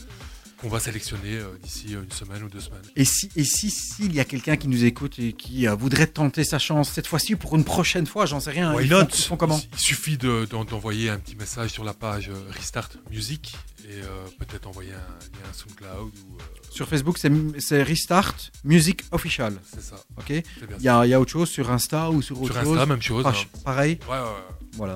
[0.57, 2.81] qu'on va sélectionner euh, d'ici euh, une semaine ou deux semaines.
[2.95, 6.07] Et si, et si, s'il y a quelqu'un qui nous écoute et qui euh, voudrait
[6.07, 8.73] tenter sa chance cette fois-ci pour une prochaine fois, j'en sais rien.
[8.73, 9.61] Why ils, font, ils font comment?
[9.73, 13.55] Il suffit de- d'en- d'envoyer un petit message sur la page Restart Music
[13.87, 14.05] et euh,
[14.39, 16.37] peut-être envoyer un lien SoundCloud ou.
[16.39, 19.59] euh, Sur Facebook, c'est c'est Restart Music Official.
[19.73, 19.95] C'est ça.
[20.17, 20.29] Ok?
[20.29, 20.43] Il
[20.81, 22.77] y y a autre chose sur Insta ou sur autre Sur chose?
[22.77, 23.59] Insta, même chose, Page- hein.
[23.63, 23.99] Pareil?
[24.09, 24.25] Ouais, ouais.
[24.73, 24.95] Voilà.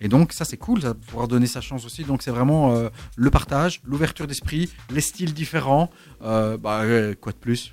[0.00, 2.04] Et donc ça c'est cool, ça va pouvoir donner sa chance aussi.
[2.04, 5.90] Donc c'est vraiment euh, le partage, l'ouverture d'esprit, les styles différents.
[6.22, 6.82] Euh, bah,
[7.20, 7.72] quoi de plus?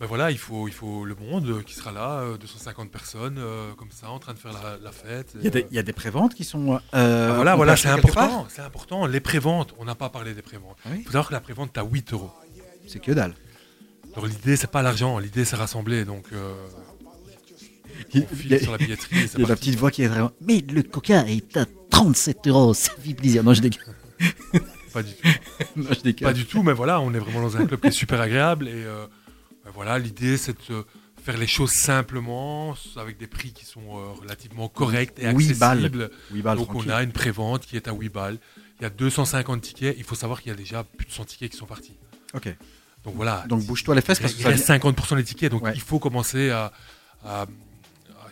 [0.00, 3.72] Ben voilà, il faut, il faut le monde qui sera là, euh, 250 personnes euh,
[3.74, 5.32] comme ça, en train de faire la, la fête.
[5.34, 6.74] Il y a des, il des préventes qui sont.
[6.74, 8.46] euh, euh, voilà, voilà, c'est important.
[8.48, 9.06] C'est important.
[9.06, 10.76] Les préventes, on n'a pas parlé des préventes.
[10.84, 12.30] Ah Il faut savoir que la prévente, t'as 8 euros.
[12.86, 13.34] C'est que dalle.
[14.14, 16.04] Alors l'idée, c'est pas l'argent, l'idée, c'est rassembler.
[16.04, 16.54] Donc, euh,
[18.14, 19.18] Il sur la billetterie.
[19.18, 20.32] et c'est Il y a la petite voix qui est vraiment.
[20.40, 23.42] Mais le coca est à 37 euros, ça fait plaisir.
[23.44, 23.94] Non, je déconne.
[24.92, 25.28] Pas du tout.
[25.76, 26.28] Non, je déconne.
[26.28, 28.68] Pas du tout, mais voilà, on est vraiment dans un club qui est super agréable.
[28.68, 29.06] Et euh,
[29.64, 30.84] ben voilà, l'idée, c'est de
[31.22, 35.58] faire les choses simplement, avec des prix qui sont euh, relativement corrects et accessibles.
[35.58, 36.10] balles.
[36.32, 38.38] Huit balles, Donc on a une prévente qui est à 8 balles.
[38.80, 39.94] Il y a 250 tickets.
[39.98, 41.96] Il faut savoir qu'il y a déjà plus de 100 tickets qui sont partis.
[42.34, 42.48] Ok.
[43.04, 43.44] Donc voilà.
[43.48, 45.50] Donc bouge-toi les fesses parce que il ça reste 50% des tickets.
[45.50, 45.72] Donc Ouais.
[45.74, 46.72] il faut commencer à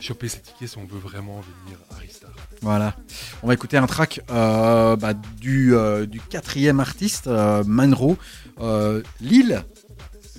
[0.01, 2.33] choper ces tickets si on veut vraiment venir à Restart.
[2.63, 2.97] Voilà.
[3.43, 8.17] On va écouter un track euh, bah, du, euh, du quatrième artiste, euh, Manro,
[8.61, 9.65] euh, Lille.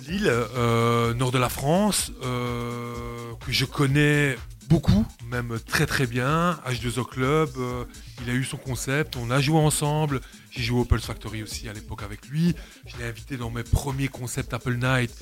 [0.07, 0.31] Lille,
[1.17, 4.37] nord de la France, que je connais
[4.69, 6.57] beaucoup, même très très bien.
[6.65, 7.49] H2O Club,
[8.23, 10.21] il a eu son concept, on a joué ensemble.
[10.49, 12.55] J'ai joué au Pulse Factory aussi à l'époque avec lui.
[12.85, 15.13] Je l'ai invité dans mes premiers concepts Apple Night.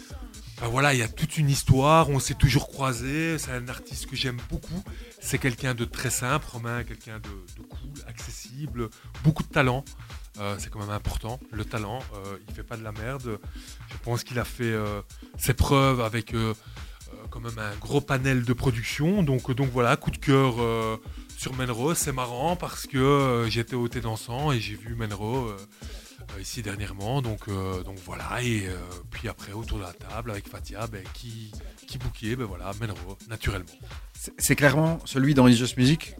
[0.61, 3.38] Voilà, il y a toute une histoire, on s'est toujours croisés.
[3.38, 4.84] C'est un artiste que j'aime beaucoup.
[5.22, 8.90] C'est quelqu'un de très simple, Romain, quelqu'un de, cool, accessible,
[9.23, 9.84] beaucoup de talent.
[10.40, 11.99] Euh, c'est quand même important, le talent.
[12.15, 13.40] euh, il fait pas de la merde.
[13.90, 15.02] Je pense qu'il a fait euh,
[15.38, 16.53] ses preuves avec euh,
[17.30, 19.23] quand même un gros panel de production.
[19.23, 20.56] Donc, donc voilà, coup de cœur
[21.38, 21.94] sur Menro.
[21.94, 25.53] C'est marrant parce que j'étais au thé dansant et j'ai vu Menro
[26.40, 27.22] ici dernièrement.
[27.22, 28.41] Donc, euh, donc voilà.
[28.41, 28.76] Et euh,
[29.12, 31.52] puis après, autour de la table avec Fatia, ben, qui,
[31.88, 33.66] qui bouquait, ben voilà, Menro, naturellement.
[34.14, 36.16] C'est- C'est clairement celui dans It's Just Music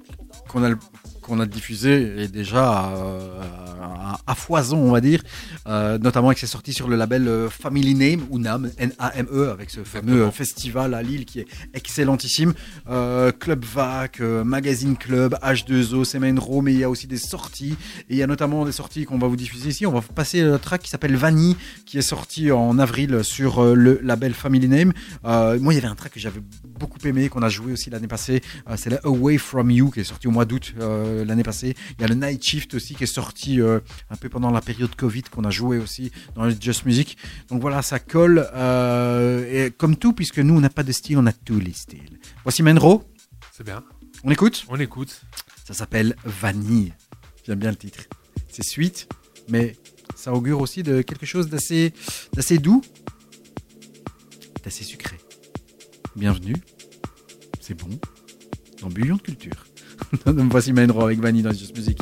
[0.48, 0.78] qu'on a, le-
[1.26, 3.41] qu'on a diffusé et déjà euh,
[3.81, 5.22] à, à foison, on va dire,
[5.68, 9.72] euh, notamment avec ses sorties sur le label euh, Family Name ou NAM, N-A-M-E, avec
[9.72, 10.31] ce fameux Exactement.
[10.31, 12.53] festival à Lille qui est excellentissime.
[12.89, 17.76] Euh, Club Vac, Magazine Club, H2O, Semaine Raw, mais il y a aussi des sorties.
[18.10, 19.85] Et il y a notamment des sorties qu'on va vous diffuser ici.
[19.85, 23.99] On va passer le track qui s'appelle Vanille, qui est sorti en avril sur le
[24.03, 24.93] label Family Name.
[25.26, 26.41] Euh, moi, il y avait un track que j'avais
[26.77, 28.41] beaucoup aimé, qu'on a joué aussi l'année passée.
[28.69, 31.76] Euh, c'est la Away From You, qui est sorti au mois d'août euh, l'année passée.
[31.97, 33.80] Il y a le Night Shift aussi, qui est sorti euh,
[34.10, 37.18] un peu pendant la période Covid, qu'on a joué aussi dans le Just Music.
[37.49, 38.39] Donc voilà, ça colle.
[39.49, 42.19] et comme tout, puisque nous, on n'a pas de style, on a tous les styles.
[42.43, 43.03] Voici Menro.
[43.52, 43.84] C'est bien.
[44.23, 44.65] On écoute?
[44.69, 45.22] On écoute.
[45.65, 46.93] Ça s'appelle Vanille.
[47.45, 48.03] J'aime bien le titre.
[48.49, 49.07] C'est sweet,
[49.49, 49.76] mais
[50.15, 51.93] ça augure aussi de quelque chose d'assez,
[52.34, 52.81] d'assez doux,
[54.64, 55.18] d'assez sucré.
[56.16, 56.56] Bienvenue.
[57.60, 57.90] C'est bon.
[58.82, 59.66] Dans Bouillon de culture.
[60.26, 62.00] Voici Menro avec Vanille dans Just Music.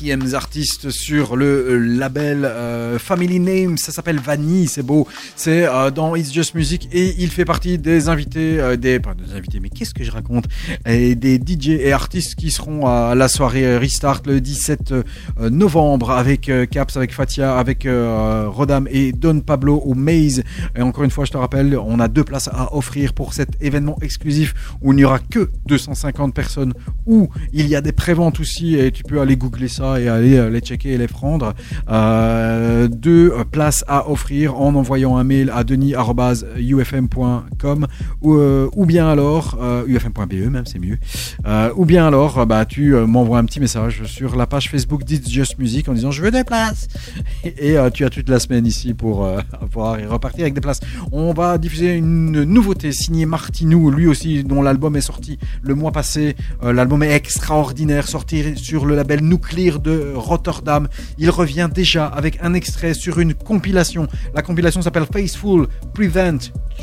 [0.00, 5.06] Quatrièmes artistes sur le euh, label euh, Family Name, ça s'appelle Vanille, c'est beau,
[5.36, 9.34] c'est euh, dans It's Just Music et il fait partie des invités, des, pas des
[9.36, 10.46] invités, mais qu'est-ce que je raconte,
[10.86, 15.02] et des DJ et artistes qui seront à la soirée Restart le 17 euh,
[15.48, 20.42] novembre avec euh, Caps, avec Fatia, avec euh, Rodam et Don Pablo au Maze.
[20.76, 23.50] Et encore une fois, je te rappelle, on a deux places à offrir pour cet
[23.62, 26.74] événement exclusif où il n'y aura que 250 personnes,
[27.06, 30.36] où il y a des préventes aussi et tu peux aller googler ça et aller
[30.36, 31.54] euh, les checker et les prendre.
[31.88, 37.86] Euh, deux euh, places à offrir en envoyant un mail à denis@ufm.com
[38.22, 40.98] ou, euh, ou bien alors euh, ufm.be même c'est mieux.
[41.46, 44.70] Euh, ou bien alors euh, bah tu euh, m'envoies un petit message sur la page
[44.70, 46.88] Facebook d'It's Just Music en disant je veux des places
[47.44, 49.40] et euh, tu as toute la semaine ici pour euh,
[49.70, 50.80] pouvoir repartir avec des places.
[51.12, 55.92] On va diffuser une nouveauté signée Martinou, lui aussi dont l'album est sorti le mois
[55.92, 56.36] passé.
[56.62, 60.88] Euh, l'album est extraordinaire, sorti sur le label Nuclear de Rotterdam.
[61.18, 64.06] Il revient déjà avec un extrait sur une compilation.
[64.34, 66.38] La compilation s'appelle Faithful Prevent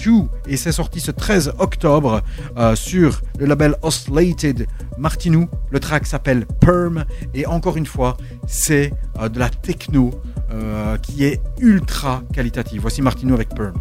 [0.06, 2.22] You et c'est sorti ce 13 octobre
[2.58, 4.68] euh, sur le label Oscillated
[4.98, 5.48] Martinou.
[5.72, 8.18] Le track s'appelle Perm et encore une fois,
[8.48, 10.12] c'est euh, de la techno
[10.52, 12.82] euh, qui est ultra qualitative.
[12.82, 13.76] Voici Martinou avec Perm.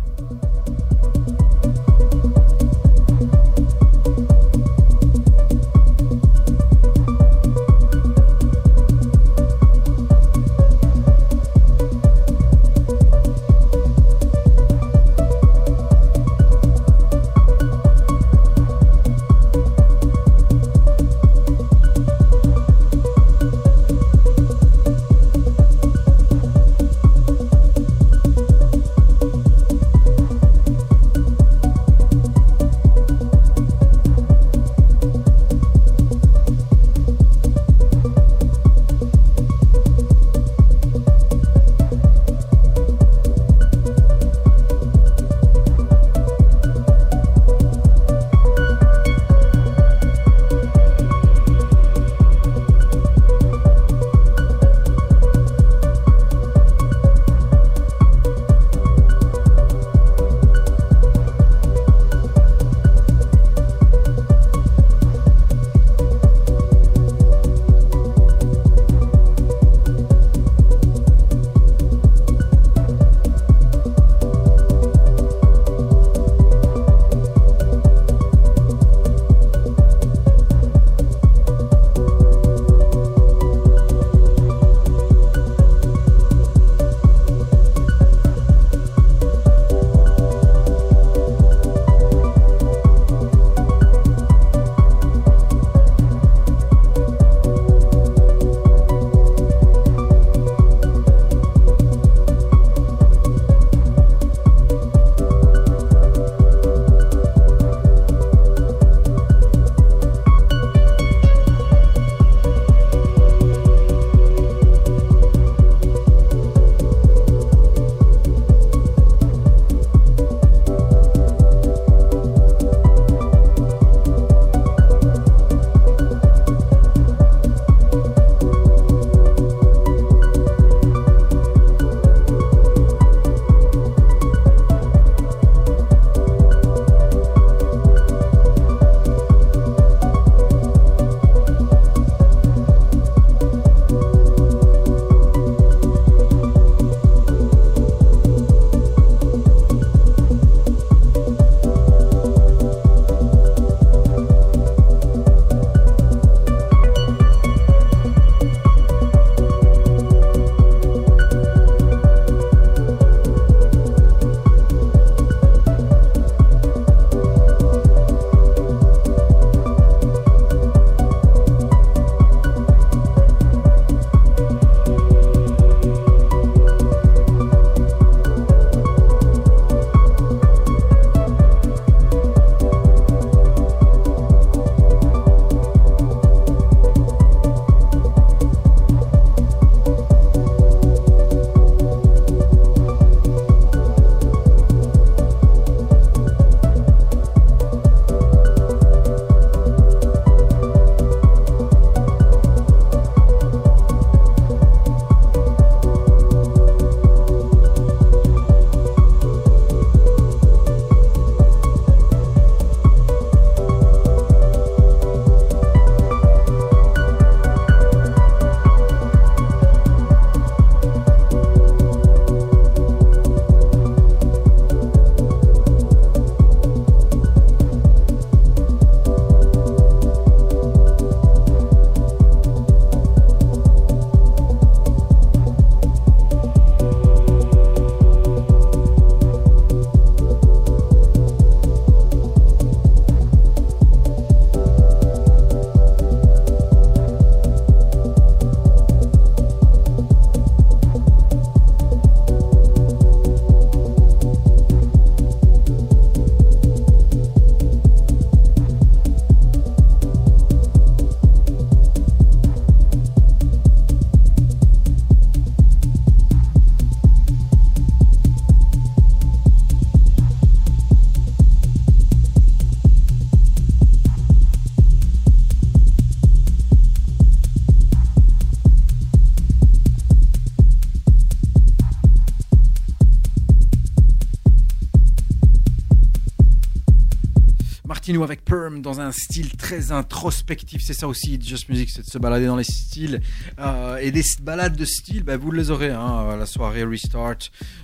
[288.06, 290.80] Martino avec Perm dans un style très introspectif.
[290.84, 293.20] C'est ça aussi, Just Music, c'est de se balader dans les styles.
[293.58, 297.38] Euh, et des balades de style, bah, vous les aurez hein, la soirée Restart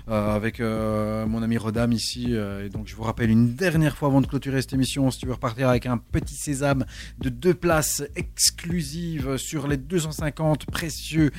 [0.09, 2.35] euh, avec euh, mon ami Rodam ici.
[2.35, 5.27] et donc je vous rappelle une dernière fois avant de clôturer cette émission, si tu
[5.27, 6.85] veux repartir avec un petit sésame
[7.19, 11.33] de deux places exclusives sur les 250 précieux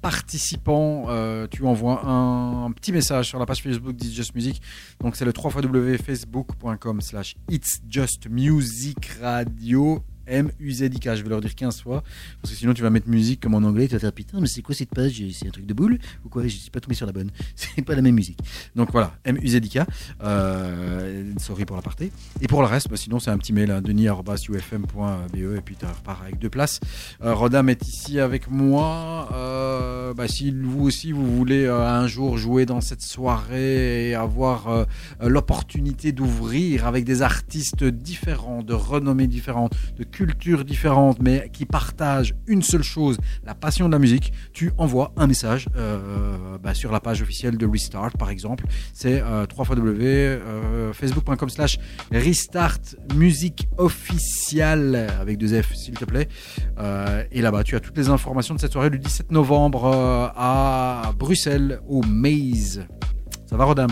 [0.00, 1.08] participants,
[1.50, 4.62] tu envoies un, petit message sur la page Facebook d'It's Just Music.
[5.00, 10.04] Donc c'est le www.facebook.com slash It's Just Music Radio.
[10.30, 12.02] M-U-Z-I-K, je vais leur dire 15 fois,
[12.40, 14.46] parce que sinon tu vas mettre musique comme en anglais, tu vas faire putain, mais
[14.46, 15.22] c'est quoi cette page?
[15.32, 15.98] C'est un truc de boule?
[16.24, 16.42] Ou quoi?
[16.44, 17.30] Je suis pas tombé sur la bonne.
[17.56, 18.38] C'est pas la même musique.
[18.74, 19.80] Donc voilà, M-U-Z-I-K.
[20.22, 22.12] Euh, sorry pour l'aparté.
[22.40, 25.86] Et pour le reste, bah, sinon c'est un petit mail, hein, denis.ufm.be, et puis tu
[25.86, 26.80] repars avec deux places.
[27.22, 29.28] Euh, Rodam est ici avec moi.
[29.32, 34.14] Euh, bah, si vous aussi vous voulez euh, un jour jouer dans cette soirée et
[34.14, 34.84] avoir euh,
[35.20, 42.62] l'opportunité d'ouvrir avec des artistes différents, de renommées différentes, de différentes, mais qui partagent une
[42.62, 47.00] seule chose, la passion de la musique, tu envoies un message euh, bah, sur la
[47.00, 48.64] page officielle de Restart, par exemple.
[48.92, 51.78] C'est euh, www.facebook.com slash
[52.10, 52.80] Restart
[53.14, 56.28] Musique Officielle, avec deux F, s'il te plaît.
[56.78, 60.28] Euh, et là-bas, tu as toutes les informations de cette soirée du 17 novembre euh,
[60.36, 62.86] à Bruxelles, au Maze.
[63.46, 63.90] Ça va, Rodam?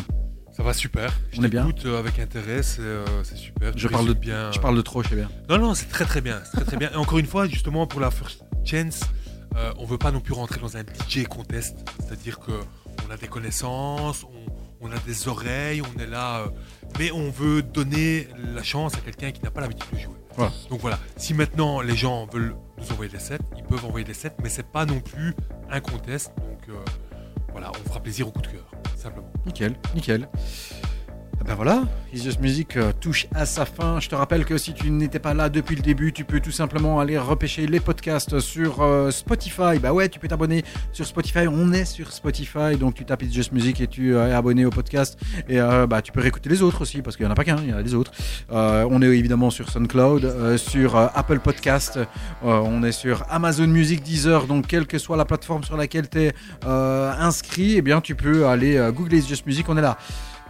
[0.58, 1.12] Ça va super.
[1.30, 3.72] Je On est bien t'écoute, euh, avec intérêt, c'est euh, super.
[3.78, 4.50] Je parle, de, bien.
[4.50, 5.30] je parle de trop, je sais bien.
[5.48, 6.40] Non, non, c'est très très bien.
[6.52, 6.90] Très, très bien.
[6.92, 9.02] Et encore une fois, justement, pour la First Chance,
[9.56, 11.76] euh, on veut pas non plus rentrer dans un DJ contest.
[12.00, 12.50] C'est-à-dire que
[13.06, 16.40] on a des connaissances, on, on a des oreilles, on est là.
[16.40, 16.46] euh,
[16.98, 20.16] mais on veut donner la chance à quelqu'un qui n'a pas l'habitude de jouer.
[20.34, 20.50] Voilà.
[20.70, 24.14] Donc voilà, si maintenant les gens veulent nous envoyer des sets, ils peuvent envoyer des
[24.14, 25.34] sets, mais c'est pas non plus
[25.70, 26.32] un contest.
[26.36, 26.76] Donc
[27.52, 29.30] voilà, on fera plaisir au coup de cœur, simplement.
[29.46, 30.28] Nickel, nickel.
[31.40, 34.00] Eh Ben voilà, It's Just Music euh, touche à sa fin.
[34.00, 36.50] Je te rappelle que si tu n'étais pas là depuis le début, tu peux tout
[36.50, 39.78] simplement aller repêcher les podcasts sur euh, Spotify.
[39.80, 41.46] Bah ouais, tu peux t'abonner sur Spotify.
[41.46, 44.64] On est sur Spotify, donc tu tapes It's Just Music et tu euh, es abonné
[44.64, 45.16] au podcast.
[45.48, 45.58] Et
[45.88, 47.70] bah tu peux réécouter les autres aussi, parce qu'il n'y en a pas qu'un, il
[47.70, 48.12] y en a les autres.
[48.50, 51.98] On est évidemment sur SoundCloud, sur Apple Podcast,
[52.42, 54.46] on est sur Amazon Music, Deezer.
[54.46, 56.32] Donc quelle que soit la plateforme sur laquelle tu es
[56.62, 59.68] inscrit, eh bien tu peux aller googler It's Just Music.
[59.68, 59.98] On est là.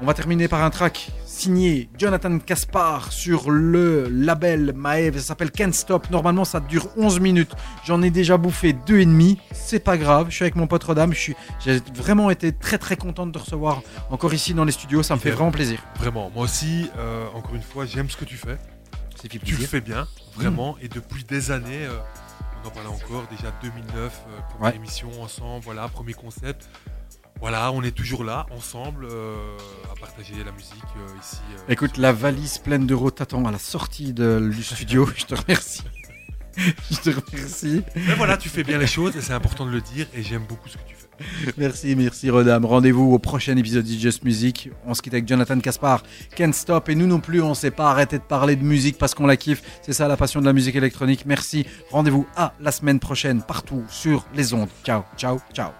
[0.01, 5.19] On va terminer par un track signé Jonathan Caspar sur le label Maeve.
[5.19, 6.09] Ça s'appelle Can't Stop.
[6.11, 7.51] Normalement, ça dure 11 minutes.
[7.85, 9.41] J'en ai déjà bouffé deux et demi.
[9.53, 10.27] C'est pas grave.
[10.31, 11.13] Je suis avec mon pote Rodam.
[11.13, 14.71] Je suis, j'ai vraiment été très très content de te recevoir encore ici dans les
[14.73, 15.03] studios.
[15.03, 15.81] Ça me fait vraiment plaisir.
[15.97, 18.57] Vraiment, moi aussi, euh, encore une fois, j'aime ce que tu fais.
[19.29, 20.07] Tu le fais bien,
[20.37, 21.99] vraiment, et depuis des années, euh,
[22.63, 23.97] on en parlait encore, déjà 2009,
[24.29, 24.77] euh, Ouais.
[24.77, 26.69] émission ensemble, voilà, premier concept.
[27.41, 29.57] Voilà, on est toujours là, ensemble, euh,
[29.93, 31.39] à partager la musique euh, ici.
[31.57, 35.09] euh, Écoute, la valise pleine d'euros t'attend à la sortie de- du studio.
[35.17, 35.83] Je te remercie.
[36.57, 37.83] Je te remercie.
[37.95, 40.43] Mais voilà, tu fais bien les choses, et c'est important de le dire, et j'aime
[40.49, 41.53] beaucoup ce que tu fais.
[41.57, 42.65] Merci, merci Rodam.
[42.65, 44.71] Rendez-vous au prochain épisode de Just Music.
[44.85, 46.03] On se quitte avec Jonathan Caspar,
[46.37, 46.89] Can't Stop.
[46.89, 49.27] Et nous non plus, on ne s'est pas arrêté de parler de musique parce qu'on
[49.27, 49.63] la kiffe.
[49.83, 51.25] C'est ça la passion de la musique électronique.
[51.27, 51.67] Merci.
[51.91, 54.69] Rendez-vous à la semaine prochaine partout sur les ondes.
[54.85, 55.71] Ciao, ciao, ciao.